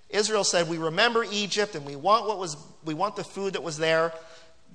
[0.09, 3.63] Israel said, We remember Egypt and we want what was we want the food that
[3.63, 4.11] was there,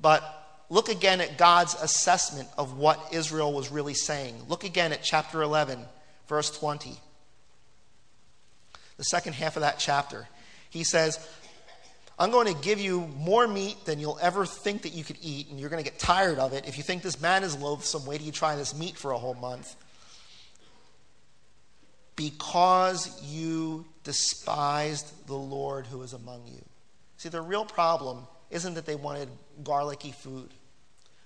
[0.00, 0.24] but
[0.70, 4.34] look again at God's assessment of what Israel was really saying.
[4.48, 5.78] Look again at chapter 11,
[6.26, 6.98] verse 20.
[8.96, 10.26] The second half of that chapter.
[10.72, 11.18] He says,
[12.18, 15.50] I'm going to give you more meat than you'll ever think that you could eat,
[15.50, 16.66] and you're going to get tired of it.
[16.66, 19.18] If you think this man is loathsome, wait till you try this meat for a
[19.18, 19.76] whole month.
[22.16, 26.64] Because you despised the Lord who is among you.
[27.18, 29.28] See, the real problem isn't that they wanted
[29.62, 30.50] garlicky food.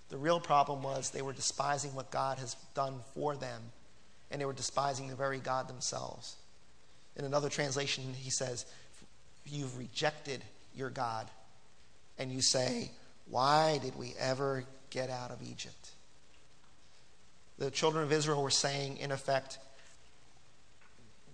[0.08, 3.62] The real problem was they were despising what God has done for them,
[4.32, 6.34] and they were despising the very God themselves.
[7.14, 8.66] In another translation, he says,
[9.46, 10.42] You've rejected
[10.74, 11.26] your God.
[12.18, 12.90] And you say,
[13.28, 15.90] Why did we ever get out of Egypt?
[17.58, 19.58] The children of Israel were saying, in effect,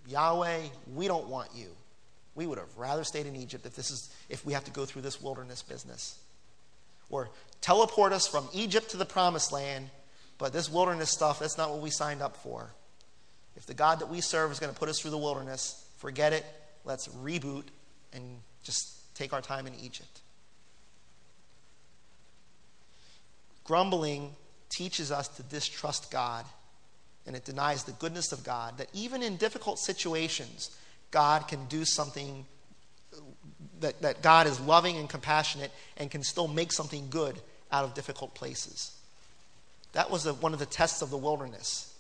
[0.06, 0.60] Yahweh,
[0.94, 1.68] we don't want you.
[2.34, 4.84] We would have rather stayed in Egypt if, this is, if we have to go
[4.84, 6.18] through this wilderness business.
[7.10, 7.28] Or
[7.60, 9.90] teleport us from Egypt to the promised land,
[10.38, 12.70] but this wilderness stuff, that's not what we signed up for.
[13.56, 16.32] If the God that we serve is going to put us through the wilderness, forget
[16.32, 16.46] it.
[16.84, 17.64] Let's reboot
[18.12, 20.20] and just take our time in Egypt.
[23.64, 24.34] Grumbling
[24.70, 26.44] teaches us to distrust God,
[27.26, 30.76] and it denies the goodness of God, that even in difficult situations,
[31.10, 32.46] God can do something,
[33.80, 37.36] that, that God is loving and compassionate and can still make something good
[37.70, 38.92] out of difficult places.
[39.92, 41.94] That was one of the tests of the wilderness.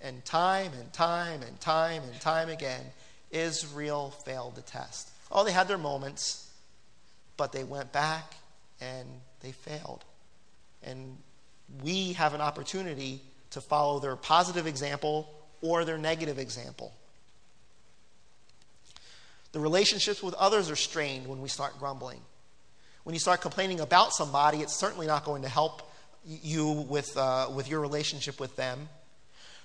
[0.00, 2.82] And time and time and time and time again,
[3.30, 5.10] Israel failed the test.
[5.30, 6.50] Oh, they had their moments,
[7.36, 8.34] but they went back
[8.80, 9.08] and
[9.40, 10.04] they failed.
[10.82, 11.16] And
[11.82, 15.28] we have an opportunity to follow their positive example
[15.60, 16.92] or their negative example.
[19.52, 22.20] The relationships with others are strained when we start grumbling.
[23.04, 25.90] When you start complaining about somebody, it's certainly not going to help
[26.24, 28.88] you with, uh, with your relationship with them.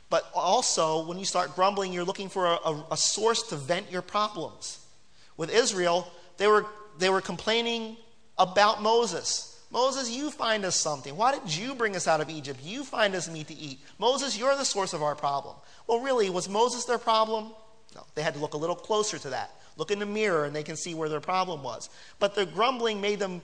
[0.10, 3.92] But also, when you start grumbling, you're looking for a, a, a source to vent
[3.92, 4.81] your problems.
[5.42, 6.68] With Israel, they were,
[7.00, 7.98] they were complaining
[8.38, 9.60] about Moses.
[9.72, 11.18] Moses, you find us something.
[11.18, 12.60] Why did you bring us out of Egypt?
[12.64, 13.80] You find us meat to eat.
[13.98, 15.56] Moses, you're the source of our problem.
[15.88, 17.54] Well, really, was Moses their problem?
[17.96, 18.04] No.
[18.14, 19.50] They had to look a little closer to that.
[19.78, 21.90] Look in the mirror and they can see where their problem was.
[22.20, 23.42] But the grumbling made them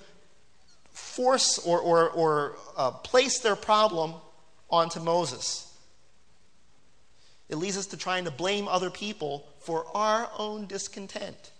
[0.91, 4.13] force or, or, or uh, place their problem
[4.69, 5.75] onto Moses.
[7.49, 11.53] It leads us to trying to blame other people for our own discontent.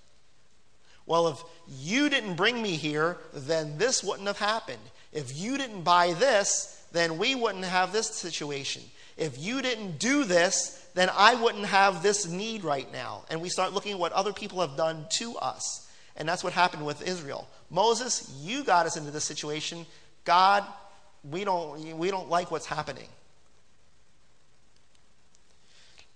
[1.07, 4.77] Well, if you didn't bring me here, then this wouldn't have happened.
[5.13, 8.83] If you didn't buy this, then we wouldn't have this situation.
[9.15, 13.23] If you didn't do this, then I wouldn't have this need right now.
[13.29, 15.89] And we start looking at what other people have done to us.
[16.17, 17.47] And that's what happened with Israel.
[17.69, 19.85] Moses, you got us into this situation.
[20.25, 20.63] God,
[21.23, 23.07] we don't, we don't like what's happening.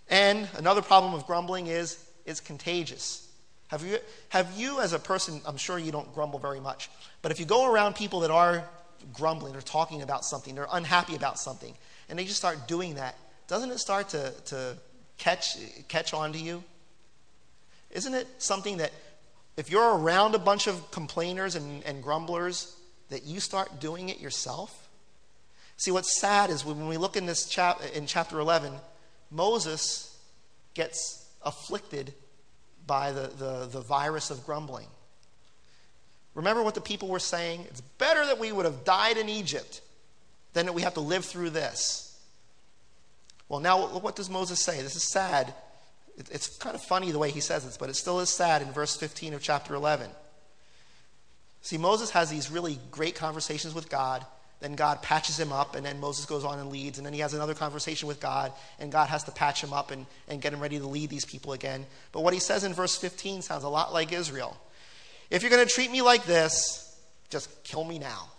[0.10, 3.31] And another problem of grumbling is it's contagious.
[3.72, 6.90] Have you, have you, as a person, I'm sure you don't grumble very much,
[7.22, 8.66] but if you go around people that are
[9.14, 11.74] grumbling or talking about something, they're unhappy about something,
[12.10, 13.16] and they just start doing that,
[13.48, 14.78] doesn't it start to, to
[15.18, 15.56] catch,
[15.88, 16.62] catch on to you?
[17.92, 18.92] Isn't it something that
[19.56, 22.76] if you're around a bunch of complainers and, and grumblers,
[23.08, 24.90] that you start doing it yourself?
[25.78, 28.74] See, what's sad is when we look in this chap, in chapter 11,
[29.32, 30.14] Moses
[30.74, 32.14] gets afflicted
[32.88, 34.88] by the, the, the virus of grumbling.
[36.34, 37.66] Remember what the people were saying?
[37.70, 39.82] It's better that we would have died in Egypt
[40.54, 42.08] than that we have to live through this.
[43.50, 44.82] Well, now what does Moses say?
[44.82, 45.54] This is sad.
[46.18, 48.72] It's kind of funny the way he says this, but it still is sad in
[48.72, 50.10] verse 15 of chapter 11.
[51.62, 54.26] See, Moses has these really great conversations with God.
[54.62, 57.00] Then God patches him up, and then Moses goes on and leads.
[57.00, 59.90] And then he has another conversation with God, and God has to patch him up
[59.90, 61.86] and, and get him ready to lead these people again.
[62.12, 64.56] But what he says in verse 15 sounds a lot like Israel.
[65.32, 66.96] If you're going to treat me like this,
[67.30, 68.30] just kill me now.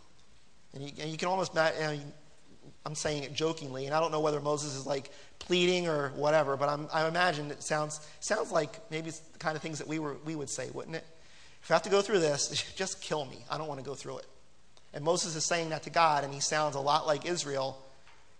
[0.74, 4.40] And you, and you can almost, I'm saying it jokingly, and I don't know whether
[4.40, 5.10] Moses is like
[5.40, 9.56] pleading or whatever, but I'm, I imagine it sounds, sounds like maybe it's the kind
[9.56, 11.04] of things that we, were, we would say, wouldn't it?
[11.62, 13.44] If I have to go through this, just kill me.
[13.50, 14.26] I don't want to go through it.
[14.94, 17.78] And Moses is saying that to God, and he sounds a lot like Israel.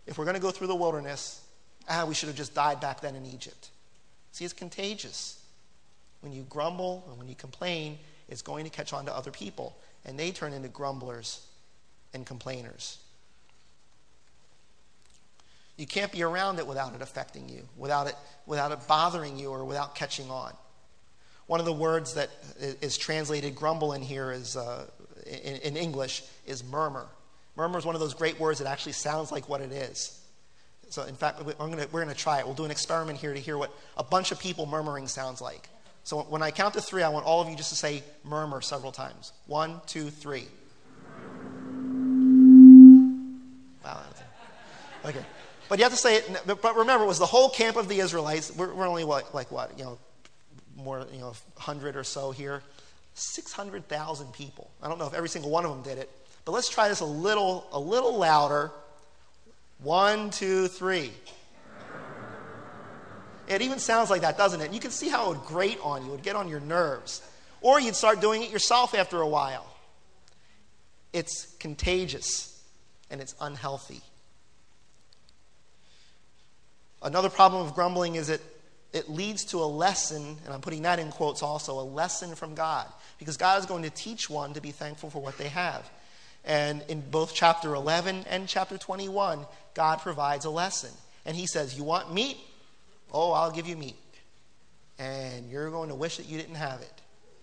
[0.07, 1.41] If we're going to go through the wilderness,
[1.89, 3.71] ah, we should have just died back then in Egypt.
[4.33, 5.41] See, it's contagious.
[6.21, 7.99] When you grumble and when you complain,
[8.29, 11.47] it's going to catch on to other people, and they turn into grumblers
[12.15, 12.99] and complainers.
[15.77, 18.15] You can't be around it without it affecting you, without it,
[18.47, 20.53] without it bothering you, or without catching on.
[21.47, 22.31] One of the words that
[22.61, 24.87] is translated grumble in here is, uh,
[25.27, 27.07] in, in English is murmur.
[27.57, 30.19] Murmur is one of those great words that actually sounds like what it is.
[30.89, 32.45] So, in fact, we're going to try it.
[32.45, 35.69] We'll do an experiment here to hear what a bunch of people murmuring sounds like.
[36.05, 38.61] So, when I count to three, I want all of you just to say murmur
[38.61, 39.33] several times.
[39.47, 40.49] One, two, three.
[43.85, 44.03] Wow.
[45.05, 45.25] Okay.
[45.69, 48.01] But you have to say it, but remember, it was the whole camp of the
[48.01, 48.55] Israelites.
[48.55, 49.99] We're, we're only like, like what, you know,
[50.77, 52.63] more, you know, 100 or so here.
[53.15, 54.71] 600,000 people.
[54.83, 56.11] I don't know if every single one of them did it,
[56.45, 58.71] but let's try this a little, a little louder.
[59.83, 61.13] One, two, three.
[63.49, 64.73] It even sounds like that, doesn't it?
[64.73, 67.23] You can see how it would grate on you, it would get on your nerves.
[67.61, 69.67] Or you'd start doing it yourself after a while.
[71.13, 72.61] It's contagious
[73.11, 74.01] and it's unhealthy.
[77.03, 78.41] Another problem of grumbling is it,
[78.93, 82.55] it leads to a lesson, and I'm putting that in quotes also, a lesson from
[82.55, 82.87] God.
[83.23, 85.89] Because God is going to teach one to be thankful for what they have.
[86.45, 90.91] And in both chapter 11 and chapter 21, God provides a lesson.
[91.25, 92.37] And He says, You want meat?
[93.13, 93.97] Oh, I'll give you meat.
[94.99, 96.93] And you're going to wish that you didn't have it.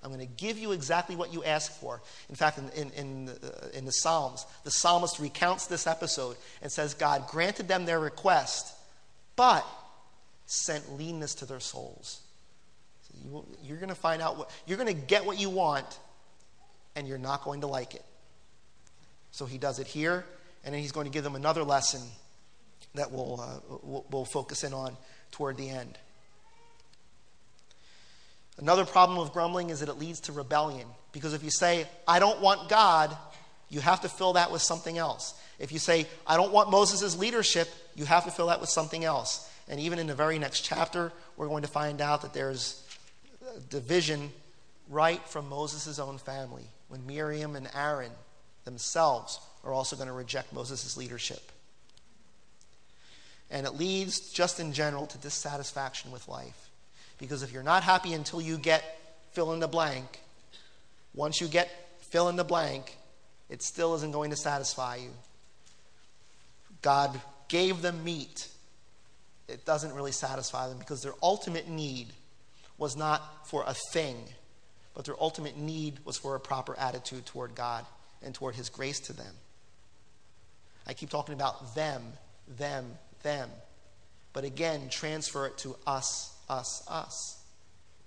[0.04, 2.02] I'm going to give you exactly what you ask for.
[2.30, 6.38] In fact, in, in, in, the, uh, in the Psalms, the psalmist recounts this episode
[6.62, 8.74] and says, God granted them their request,
[9.36, 9.66] but
[10.46, 12.22] sent leanness to their souls.
[13.64, 16.00] You're going to find out what, you're going to get what you want,
[16.96, 18.04] and you're not going to like it.
[19.32, 20.26] So he does it here,
[20.64, 22.02] and then he's going to give them another lesson
[22.96, 24.98] that we'll, uh, we'll, we'll focus in on
[25.32, 25.98] toward the end.
[28.58, 30.88] Another problem with grumbling is that it leads to rebellion.
[31.12, 33.16] Because if you say, I don't want God,
[33.70, 35.34] you have to fill that with something else.
[35.60, 39.04] If you say, I don't want Moses' leadership, you have to fill that with something
[39.04, 39.50] else.
[39.70, 42.84] And even in the very next chapter, we're going to find out that there's
[43.70, 44.32] division
[44.90, 48.12] right from Moses' own family when Miriam and Aaron
[48.66, 51.52] themselves are also going to reject Moses' leadership.
[53.52, 56.70] And it leads, just in general, to dissatisfaction with life.
[57.18, 58.84] Because if you're not happy until you get
[59.32, 60.20] fill in the blank,
[61.14, 61.70] once you get
[62.00, 62.98] fill in the blank,
[63.50, 65.12] it still isn't going to satisfy you.
[66.82, 68.48] God gave them meat.
[69.48, 72.08] It doesn't really satisfy them because their ultimate need
[72.80, 74.16] was not for a thing,
[74.96, 77.86] but their ultimate need was for a proper attitude toward God
[78.24, 79.36] and toward His grace to them.
[80.88, 82.02] I keep talking about them,
[82.58, 83.50] them, them.
[84.34, 87.38] But again, transfer it to us, us, us.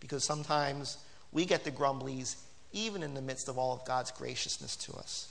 [0.00, 0.98] Because sometimes
[1.30, 2.36] we get the grumblies
[2.72, 5.28] even in the midst of all of God's graciousness to us.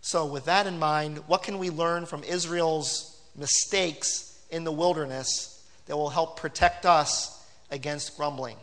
[0.00, 5.64] So, with that in mind, what can we learn from Israel's mistakes in the wilderness
[5.86, 7.41] that will help protect us
[7.72, 8.56] against grumbling?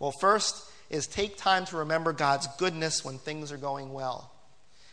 [0.00, 4.32] Well, first is take time to remember God's goodness when things are going well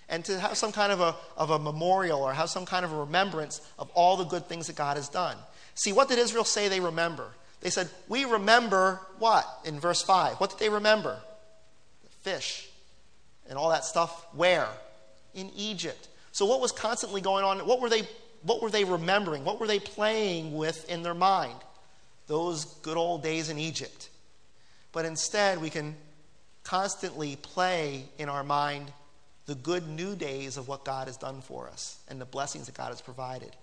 [0.09, 2.91] and to have some kind of a, of a memorial or have some kind of
[2.91, 5.37] a remembrance of all the good things that God has done.
[5.75, 7.31] See, what did Israel say they remember?
[7.61, 9.47] They said, We remember what?
[9.65, 10.35] In verse 5.
[10.35, 11.17] What did they remember?
[12.21, 12.69] Fish
[13.49, 14.27] and all that stuff.
[14.33, 14.67] Where?
[15.33, 16.09] In Egypt.
[16.31, 17.59] So, what was constantly going on?
[17.59, 18.03] What were they,
[18.43, 19.45] what were they remembering?
[19.45, 21.55] What were they playing with in their mind?
[22.27, 24.09] Those good old days in Egypt.
[24.91, 25.95] But instead, we can
[26.63, 28.91] constantly play in our mind
[29.45, 32.75] the good new days of what God has done for us and the blessings that
[32.75, 33.55] God has provided,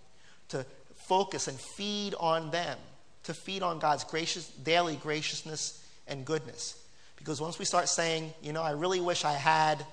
[0.48, 2.76] to focus and feed on them,
[3.24, 6.76] to feed on God's gracious, daily graciousness and goodness.
[7.16, 9.84] Because once we start saying, you know, I really wish I had,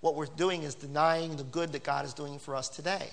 [0.00, 3.10] what we're doing is denying the good that God is doing for us today.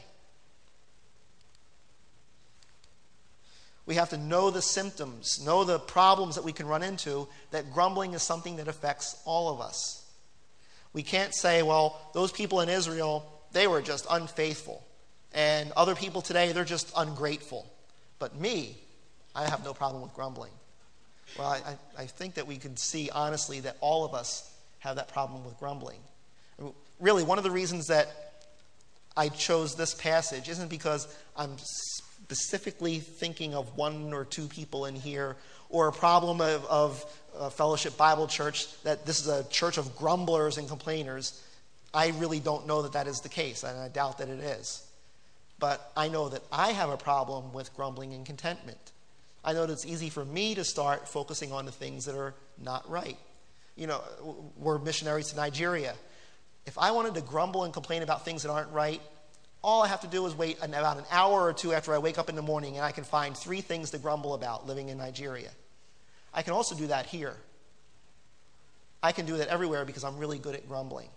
[3.88, 7.74] We have to know the symptoms, know the problems that we can run into, that
[7.74, 10.04] grumbling is something that affects all of us.
[10.94, 14.84] We can't say, well, those people in Israel, they were just unfaithful.
[15.34, 17.66] And other people today, they're just ungrateful.
[18.20, 18.78] But me,
[19.34, 20.52] I have no problem with grumbling.
[21.38, 25.08] Well, I, I think that we can see honestly that all of us have that
[25.10, 26.00] problem with grumbling.
[27.00, 28.08] Really, one of the reasons that
[29.16, 31.58] I chose this passage isn't because I'm
[32.28, 35.38] specifically thinking of one or two people in here
[35.70, 37.06] or a problem of, of
[37.40, 41.42] uh, Fellowship Bible Church that this is a church of grumblers and complainers.
[41.94, 44.86] I really don't know that that is the case, and I doubt that it is.
[45.58, 48.92] But I know that I have a problem with grumbling and contentment.
[49.46, 52.34] I know that it's easy for me to start focusing on the things that are
[52.62, 53.18] not right.
[53.78, 54.02] You know,
[54.58, 55.94] we're missionaries to Nigeria.
[56.66, 59.02] If I wanted to grumble and complain about things that aren't right,
[59.64, 61.98] All I have to do is wait an, about an hour or two after I
[61.98, 64.90] wake up in the morning and I can find three things to grumble about living
[64.90, 65.50] in Nigeria.
[66.34, 67.36] I can also do that here.
[69.02, 71.10] I can do that everywhere because I'm really good at grumbling.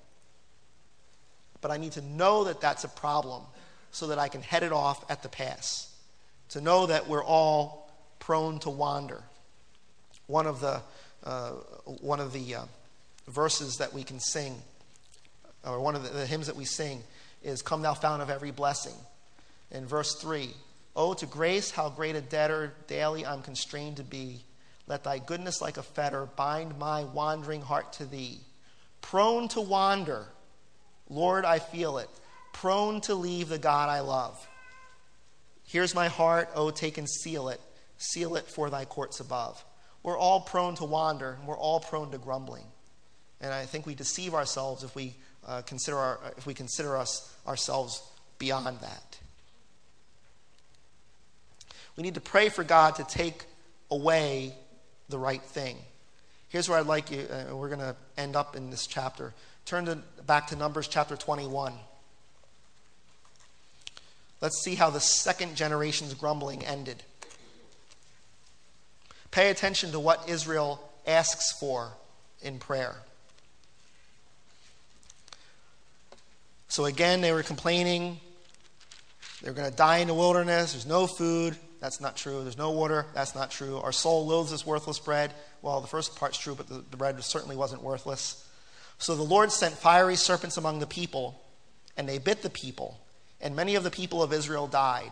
[1.61, 3.43] But I need to know that that's a problem
[3.91, 5.93] so that I can head it off at the pass.
[6.51, 9.23] To know that we're all prone to wander.
[10.27, 10.81] One of the,
[11.25, 11.51] uh,
[12.01, 12.65] one of the uh,
[13.29, 14.55] verses that we can sing,
[15.65, 17.03] or one of the, the hymns that we sing,
[17.43, 18.95] is Come Thou Fount of Every Blessing.
[19.71, 20.51] In verse 3,
[20.97, 24.45] Oh, to grace, how great a debtor daily I'm constrained to be.
[24.87, 28.41] Let thy goodness like a fetter bind my wandering heart to thee.
[29.01, 30.27] Prone to wander,
[31.09, 32.09] Lord, I feel it.
[32.53, 34.47] Prone to leave the God I love.
[35.65, 37.61] Here's my heart, oh, take and seal it.
[37.97, 39.65] Seal it for thy courts above.
[40.03, 42.65] We're all prone to wander, and we're all prone to grumbling.
[43.41, 45.15] And I think we deceive ourselves if we
[45.47, 48.03] uh, consider, our, if we consider us, ourselves
[48.39, 49.19] beyond that.
[51.97, 53.45] We need to pray for God to take
[53.91, 54.55] away
[55.09, 55.77] the right thing.
[56.49, 59.35] Here's where I'd like you, uh, we're going to end up in this chapter.
[59.67, 61.75] Turn to, back to Numbers chapter 21.
[64.41, 67.03] Let's see how the second generation's grumbling ended.
[69.31, 71.93] Pay attention to what Israel asks for
[72.43, 72.97] in prayer.
[76.71, 78.21] So again, they were complaining.
[79.43, 80.73] They were going to die in the wilderness.
[80.73, 81.57] There's no food.
[81.81, 82.43] That's not true.
[82.43, 83.07] There's no water.
[83.13, 83.79] That's not true.
[83.79, 85.35] Our soul loathes this worthless bread.
[85.63, 88.47] Well, the first part's true, but the, the bread certainly wasn't worthless.
[88.99, 91.43] So the Lord sent fiery serpents among the people,
[91.97, 93.01] and they bit the people,
[93.41, 95.11] and many of the people of Israel died.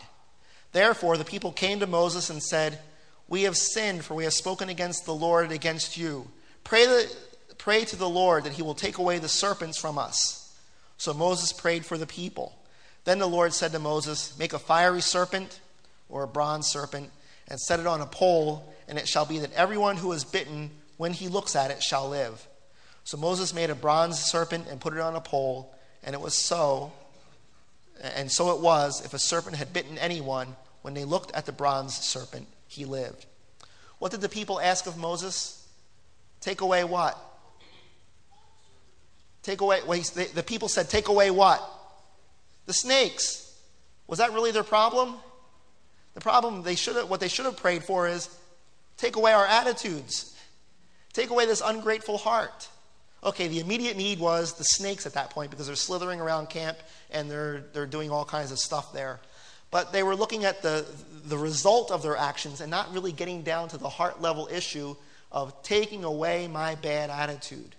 [0.71, 2.79] Therefore, the people came to Moses and said,
[3.27, 6.31] We have sinned, for we have spoken against the Lord and against you.
[6.63, 7.13] Pray, the,
[7.57, 10.48] pray to the Lord that he will take away the serpents from us.
[10.99, 12.55] So Moses prayed for the people.
[13.05, 15.61] Then the Lord said to Moses, Make a fiery serpent
[16.09, 17.11] or a bronze serpent,
[17.49, 20.71] and set it on a pole, and it shall be that everyone who is bitten,
[20.97, 22.47] when he looks at it, shall live.
[23.05, 26.35] So Moses made a bronze serpent and put it on a pole, and it was
[26.35, 26.93] so.
[28.03, 31.53] And so it was, if a serpent had bitten anyone, when they looked at the
[31.53, 33.27] bronze serpent, he lived.
[33.99, 35.67] What did the people ask of Moses?
[36.41, 37.19] Take away what?
[39.49, 41.67] Take away, well, the people said, Take away what?
[42.67, 43.51] The snakes.
[44.07, 45.15] Was that really their problem?
[46.13, 48.29] The problem they should have, what they should have prayed for is
[48.99, 50.37] take away our attitudes,
[51.15, 52.69] take away this ungrateful heart.
[53.25, 56.77] Okay, the immediate need was the snakes at that point because they're slithering around camp
[57.11, 59.19] and they're, they're doing all kinds of stuff there.
[59.71, 60.85] But they were looking at the,
[61.25, 64.95] the result of their actions and not really getting down to the heart level issue
[65.33, 67.77] of taking away my bad attitude.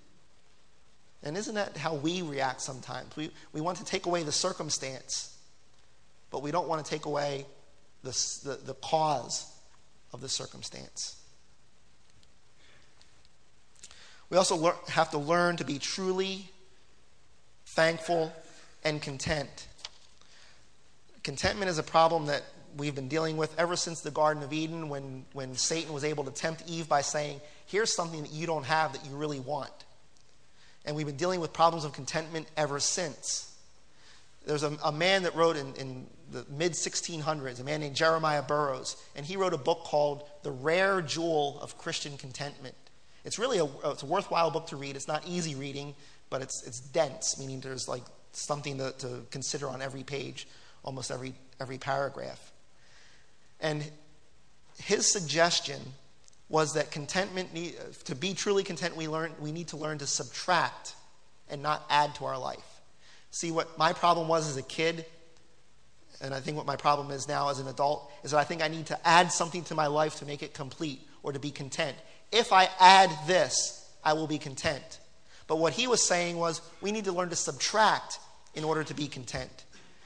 [1.24, 3.16] And isn't that how we react sometimes?
[3.16, 5.38] We, we want to take away the circumstance,
[6.32, 7.46] but we don't want to take away
[8.04, 8.12] the,
[8.44, 9.52] the, the cause
[10.14, 11.18] of the circumstance.
[14.30, 16.50] We also have to learn to be truly
[17.66, 18.32] thankful
[18.84, 19.68] and content.
[21.24, 22.44] Contentment is a problem that
[22.78, 26.24] we've been dealing with ever since the Garden of Eden when, when Satan was able
[26.24, 29.72] to tempt Eve by saying, Here's something that you don't have that you really want.
[30.90, 33.56] And we've been dealing with problems of contentment ever since.
[34.48, 38.42] There's a, a man that wrote in, in the mid 1600s, a man named Jeremiah
[38.42, 42.74] Burroughs, and he wrote a book called The Rare Jewel of Christian Contentment.
[43.24, 44.96] It's really a, it's a worthwhile book to read.
[44.96, 45.94] It's not easy reading,
[46.32, 50.48] but it's, it's dense, meaning there's like something to, to consider on every page,
[50.82, 52.52] almost every, every paragraph.
[53.62, 53.84] And
[54.80, 55.82] his suggestion
[56.50, 57.76] was that contentment, need,
[58.06, 60.96] to be truly content, we, learn, we need to learn to subtract
[61.50, 62.82] and not add to our life.
[63.32, 65.06] See, what my problem was as a kid,
[66.22, 68.64] and I think what my problem is now as an adult, is that I think
[68.64, 71.52] I need to add something to my life to make it complete or to be
[71.52, 71.96] content.
[72.32, 75.00] If I add this, I will be content.
[75.48, 78.20] But what he was saying was we need to learn to subtract
[78.56, 79.66] in order to be content.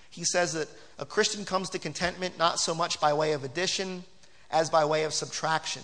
[0.10, 0.68] He says that
[1.00, 4.04] a Christian comes to contentment not so much by way of addition
[4.52, 5.82] as by way of subtraction.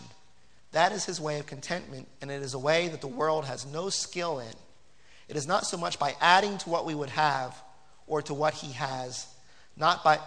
[0.72, 3.66] That is his way of contentment, and it is a way that the world has
[3.66, 4.54] no skill in.
[5.28, 7.56] It is not so much by adding to what we would have
[8.08, 9.28] or to what he has,
[9.76, 10.20] not by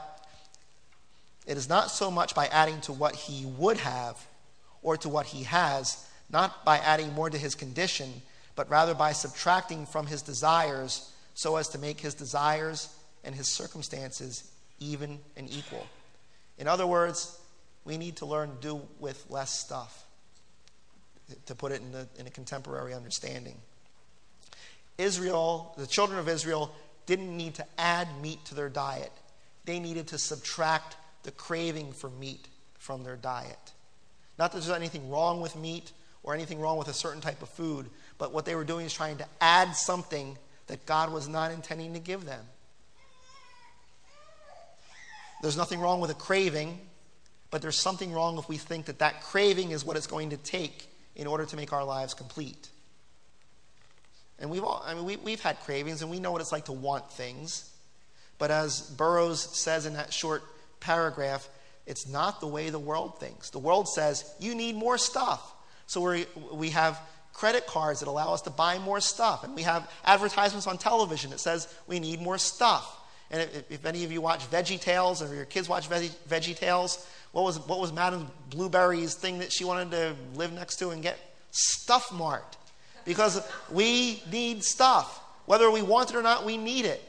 [1.47, 4.25] it is not so much by adding to what he would have
[4.83, 8.23] or to what he has, not by adding more to his condition,
[8.55, 13.49] but rather by subtracting from his desires so as to make his desires and his
[13.49, 15.87] circumstances even and equal.
[16.59, 17.39] In other words,
[17.85, 20.05] we need to learn to do with less stuff,
[21.47, 23.57] to put it in a, in a contemporary understanding.
[24.99, 26.75] Israel, the children of Israel,
[27.07, 29.13] didn't need to add meat to their diet,
[29.65, 33.73] they needed to subtract the craving for meat from their diet.
[34.39, 37.49] Not that there's anything wrong with meat or anything wrong with a certain type of
[37.49, 41.53] food, but what they were doing is trying to add something that God was not
[41.53, 42.45] intending to give them.
[45.43, 46.79] There's nothing wrong with a craving,
[47.51, 50.37] but there's something wrong if we think that that craving is what it's going to
[50.37, 52.69] take in order to make our lives complete.
[54.39, 56.65] And we've all, I mean, we, we've had cravings and we know what it's like
[56.67, 57.71] to want things.
[58.39, 60.43] But as Burroughs says in that short
[60.81, 61.49] paragraph,
[61.87, 63.51] it's not the way the world thinks.
[63.51, 65.55] The world says you need more stuff.
[65.87, 66.99] So we we have
[67.33, 69.45] credit cards that allow us to buy more stuff.
[69.45, 72.99] And we have advertisements on television that says we need more stuff.
[73.31, 76.57] And if, if any of you watch Veggie Tales or your kids watch Veggie, Veggie
[76.57, 80.91] Tales, what was, what was Madame Blueberry's thing that she wanted to live next to
[80.91, 81.19] and get?
[81.51, 82.57] Stuff Mart.
[83.05, 85.19] Because we need stuff.
[85.47, 87.03] Whether we want it or not, we need it.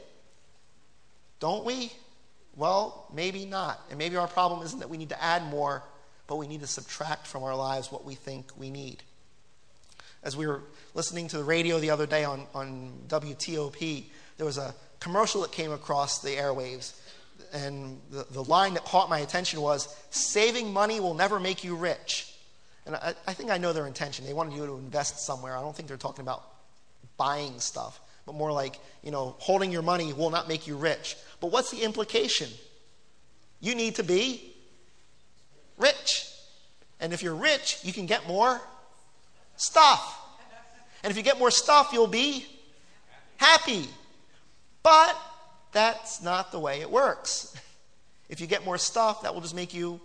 [1.40, 1.92] Don't we?
[2.56, 3.80] Well, maybe not.
[3.90, 5.82] And maybe our problem isn't that we need to add more,
[6.26, 9.02] but we need to subtract from our lives what we think we need.
[10.22, 10.62] As we were
[10.94, 14.04] listening to the radio the other day on, on WTOP,
[14.38, 16.94] there was a commercial that came across the airwaves.
[17.52, 21.76] And the, the line that caught my attention was saving money will never make you
[21.76, 22.32] rich.
[22.86, 24.26] And I, I think I know their intention.
[24.26, 25.56] They wanted you to invest somewhere.
[25.56, 26.44] I don't think they're talking about
[27.16, 31.16] buying stuff, but more like, you know, holding your money will not make you rich.
[31.40, 32.48] But what's the implication?
[33.60, 34.52] You need to be
[35.78, 36.30] rich.
[37.00, 38.60] And if you're rich, you can get more
[39.56, 40.20] stuff.
[41.02, 42.46] And if you get more stuff, you'll be
[43.36, 43.86] happy.
[44.82, 45.16] But
[45.74, 47.54] that's not the way it works.
[48.26, 50.00] If you get more stuff, that will just make you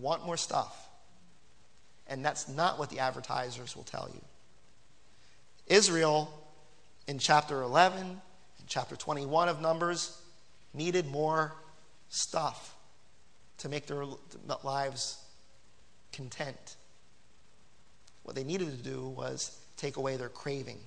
[0.00, 0.88] want more stuff.
[2.06, 4.20] And that's not what the advertisers will tell you.
[5.66, 6.32] Israel,
[7.06, 8.18] in chapter 11, in
[8.66, 10.18] chapter 21 of Numbers,
[10.72, 11.54] needed more
[12.08, 12.74] stuff
[13.58, 14.04] to make their
[14.62, 15.18] lives
[16.12, 16.76] content.
[18.22, 20.78] What they needed to do was take away their craving.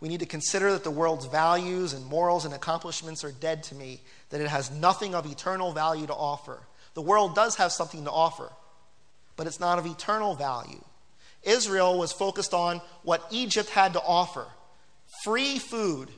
[0.00, 3.74] We need to consider that the world's values and morals and accomplishments are dead to
[3.74, 6.60] me, that it has nothing of eternal value to offer.
[6.94, 8.50] The world does have something to offer,
[9.36, 10.82] but it's not of eternal value.
[11.42, 14.46] Israel was focused on what Egypt had to offer
[15.24, 16.10] free food.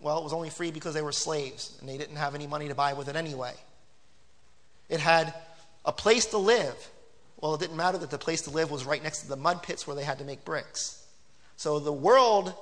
[0.00, 2.68] Well, it was only free because they were slaves and they didn't have any money
[2.68, 3.54] to buy with it anyway.
[4.88, 5.34] It had
[5.84, 6.76] a place to live.
[7.40, 9.62] Well, it didn't matter that the place to live was right next to the mud
[9.62, 11.04] pits where they had to make bricks.
[11.56, 12.54] So the world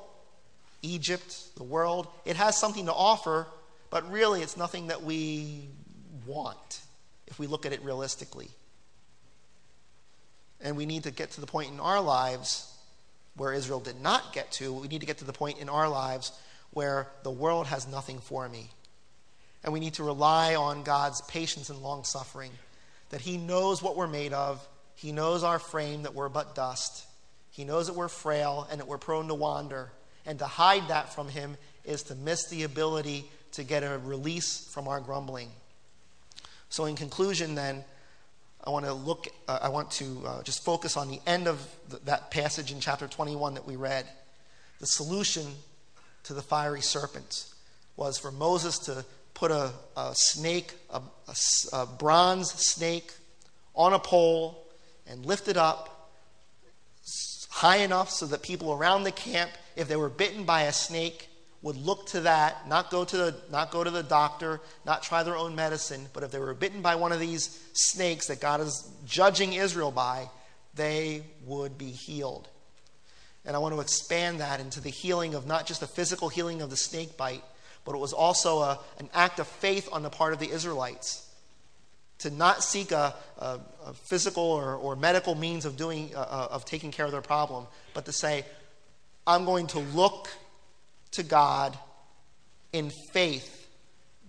[0.83, 2.09] Egypt, the world.
[2.25, 3.47] It has something to offer,
[3.91, 5.69] but really it's nothing that we
[6.27, 6.81] want
[7.27, 8.49] if we look at it realistically.
[10.61, 12.67] And we need to get to the point in our lives
[13.37, 14.73] where Israel did not get to.
[14.73, 16.33] We need to get to the point in our lives
[16.73, 18.71] where the world has nothing for me.
[19.65, 22.53] And we need to rely on God's patience and long suffering,
[23.11, 27.07] that He knows what we're made of, He knows our frame, that we're but dust,
[27.51, 29.91] He knows that we're frail and that we're prone to wander.
[30.27, 34.69] And to hide that from Him is to miss the ability to get a release
[34.73, 35.49] from our grumbling.
[36.69, 37.85] So, in conclusion, then,
[38.63, 41.67] I want to look, uh, I want to uh, just focus on the end of
[41.91, 44.07] th- that passage in chapter 21 that we read.
[44.79, 45.47] The solution
[46.25, 47.47] to the fiery serpent
[47.97, 49.05] was for Moses to
[49.35, 51.35] put a, a snake, a, a,
[51.73, 53.13] a bronze snake,
[53.75, 54.67] on a pole
[55.09, 56.00] and lift it up
[57.61, 61.29] high enough so that people around the camp if they were bitten by a snake,
[61.63, 65.23] would look to that, not go to the, not go to the doctor, not try
[65.23, 68.61] their own medicine, but if they were bitten by one of these snakes that God
[68.61, 70.31] is judging Israel by,
[70.75, 72.49] they would be healed.
[73.45, 76.63] And I want to expand that into the healing of not just the physical healing
[76.63, 77.45] of the snake bite,
[77.85, 81.30] but it was also a, an act of faith on the part of the Israelites
[82.21, 86.49] to not seek a, a, a physical or, or, medical means of doing uh, uh
[86.51, 88.45] of taking care of their problem, but to say,
[89.27, 90.29] I'm going to look
[91.13, 91.77] to God
[92.73, 93.69] in faith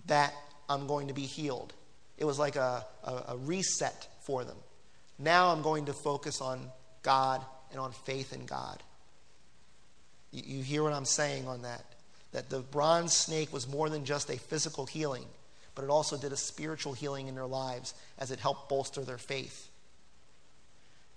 [0.06, 0.34] that
[0.68, 1.72] I'm going to be healed.
[2.18, 4.56] It was like a, a, a, reset for them.
[5.18, 6.70] Now I'm going to focus on
[7.02, 8.82] God and on faith in God.
[10.30, 11.84] You, you hear what I'm saying on that?
[12.32, 15.26] That the bronze snake was more than just a physical healing,
[15.74, 19.18] but it also did a spiritual healing in their lives as it helped bolster their
[19.18, 19.68] faith.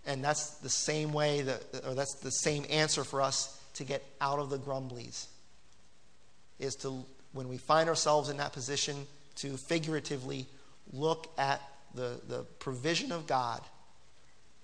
[0.06, 4.04] And that's the same way that, or that's the same answer for us to get
[4.22, 5.28] out of the grumblies
[6.60, 7.04] is to,
[7.34, 8.96] when we find ourselves in that position,
[9.38, 10.46] to figuratively
[10.94, 11.62] look at
[11.94, 13.62] the, the provision of God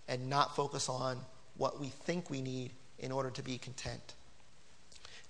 [0.08, 1.18] and not focus on
[1.58, 4.14] what we think we need in order to be content.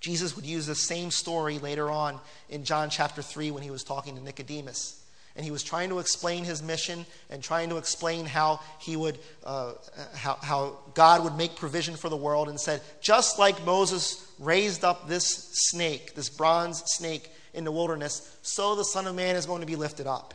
[0.02, 3.84] Jesus would use the same story later on in John chapter 3 when he was
[3.84, 4.98] talking to Nicodemus.
[5.36, 9.18] And he was trying to explain his mission and trying to explain how he would,
[9.46, 9.74] uh,
[10.14, 14.84] how, how God would make provision for the world and said, just like Moses raised
[14.84, 19.46] up this snake, this bronze snake in the wilderness, so the Son of Man is
[19.46, 20.34] going to be lifted up.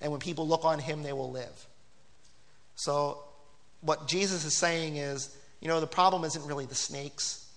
[0.00, 1.66] And when people look on him, they will live.
[2.76, 3.22] So,
[3.80, 7.48] what Jesus is saying is, you know, the problem isn't really the snakes,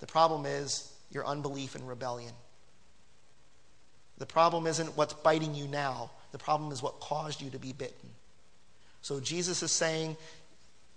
[0.00, 2.32] the problem is your unbelief and rebellion.
[4.18, 7.72] The problem isn't what's biting you now, the problem is what caused you to be
[7.72, 8.10] bitten.
[9.02, 10.16] So Jesus is saying,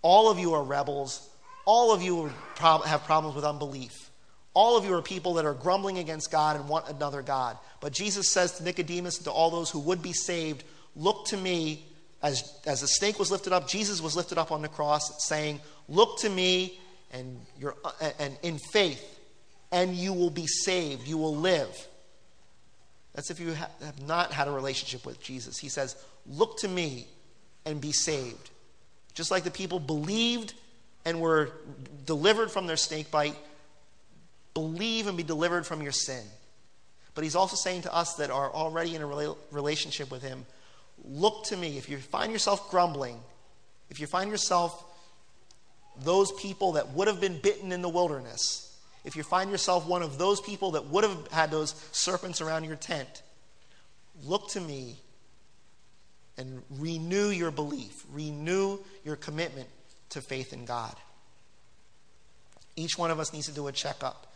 [0.01, 1.27] all of you are rebels,
[1.65, 4.09] all of you have problems with unbelief.
[4.53, 7.57] All of you are people that are grumbling against God and want another God.
[7.79, 10.63] But Jesus says to Nicodemus and to all those who would be saved,
[10.95, 11.85] Look to me.
[12.23, 15.59] As, as the snake was lifted up, Jesus was lifted up on the cross, saying,
[15.87, 16.79] Look to me
[17.11, 17.71] and, you
[18.17, 19.16] and in faith
[19.71, 21.07] and you will be saved.
[21.07, 21.87] You will live.
[23.13, 25.57] That's if you have not had a relationship with Jesus.
[25.57, 25.95] He says,
[26.27, 27.07] Look to me
[27.65, 28.49] and be saved.
[29.13, 30.53] Just like the people believed
[31.05, 31.51] and were
[32.05, 33.35] delivered from their snake bite,
[34.53, 36.23] believe and be delivered from your sin.
[37.15, 40.45] But he's also saying to us that are already in a relationship with him,
[41.03, 41.77] look to me.
[41.77, 43.19] If you find yourself grumbling,
[43.89, 44.83] if you find yourself
[46.03, 48.66] those people that would have been bitten in the wilderness,
[49.07, 52.65] if you find yourself one of those people that would have had those serpents around
[52.65, 53.23] your tent,
[54.25, 54.97] look to me
[56.37, 59.69] and renew your belief, renew your commitment
[60.09, 60.93] to faith in God.
[62.75, 64.27] Each one of us needs to do a checkup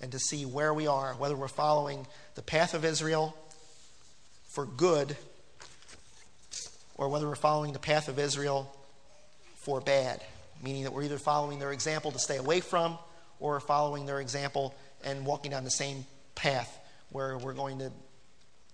[0.00, 2.06] and to see where we are, whether we're following
[2.36, 3.36] the path of Israel
[4.50, 5.16] for good
[6.94, 8.72] or whether we're following the path of Israel
[9.56, 10.22] for bad,
[10.62, 12.96] meaning that we're either following their example to stay away from
[13.42, 14.72] or following their example
[15.04, 16.78] and walking down the same path
[17.10, 17.90] where we're going to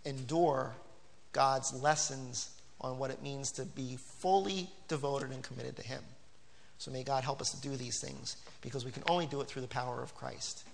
[0.05, 0.75] endure
[1.33, 2.51] God's lessons
[2.81, 6.03] on what it means to be fully devoted and committed to Him.
[6.77, 9.49] So may God help us to do these things because we can only do it
[9.49, 10.65] through the power of Christ.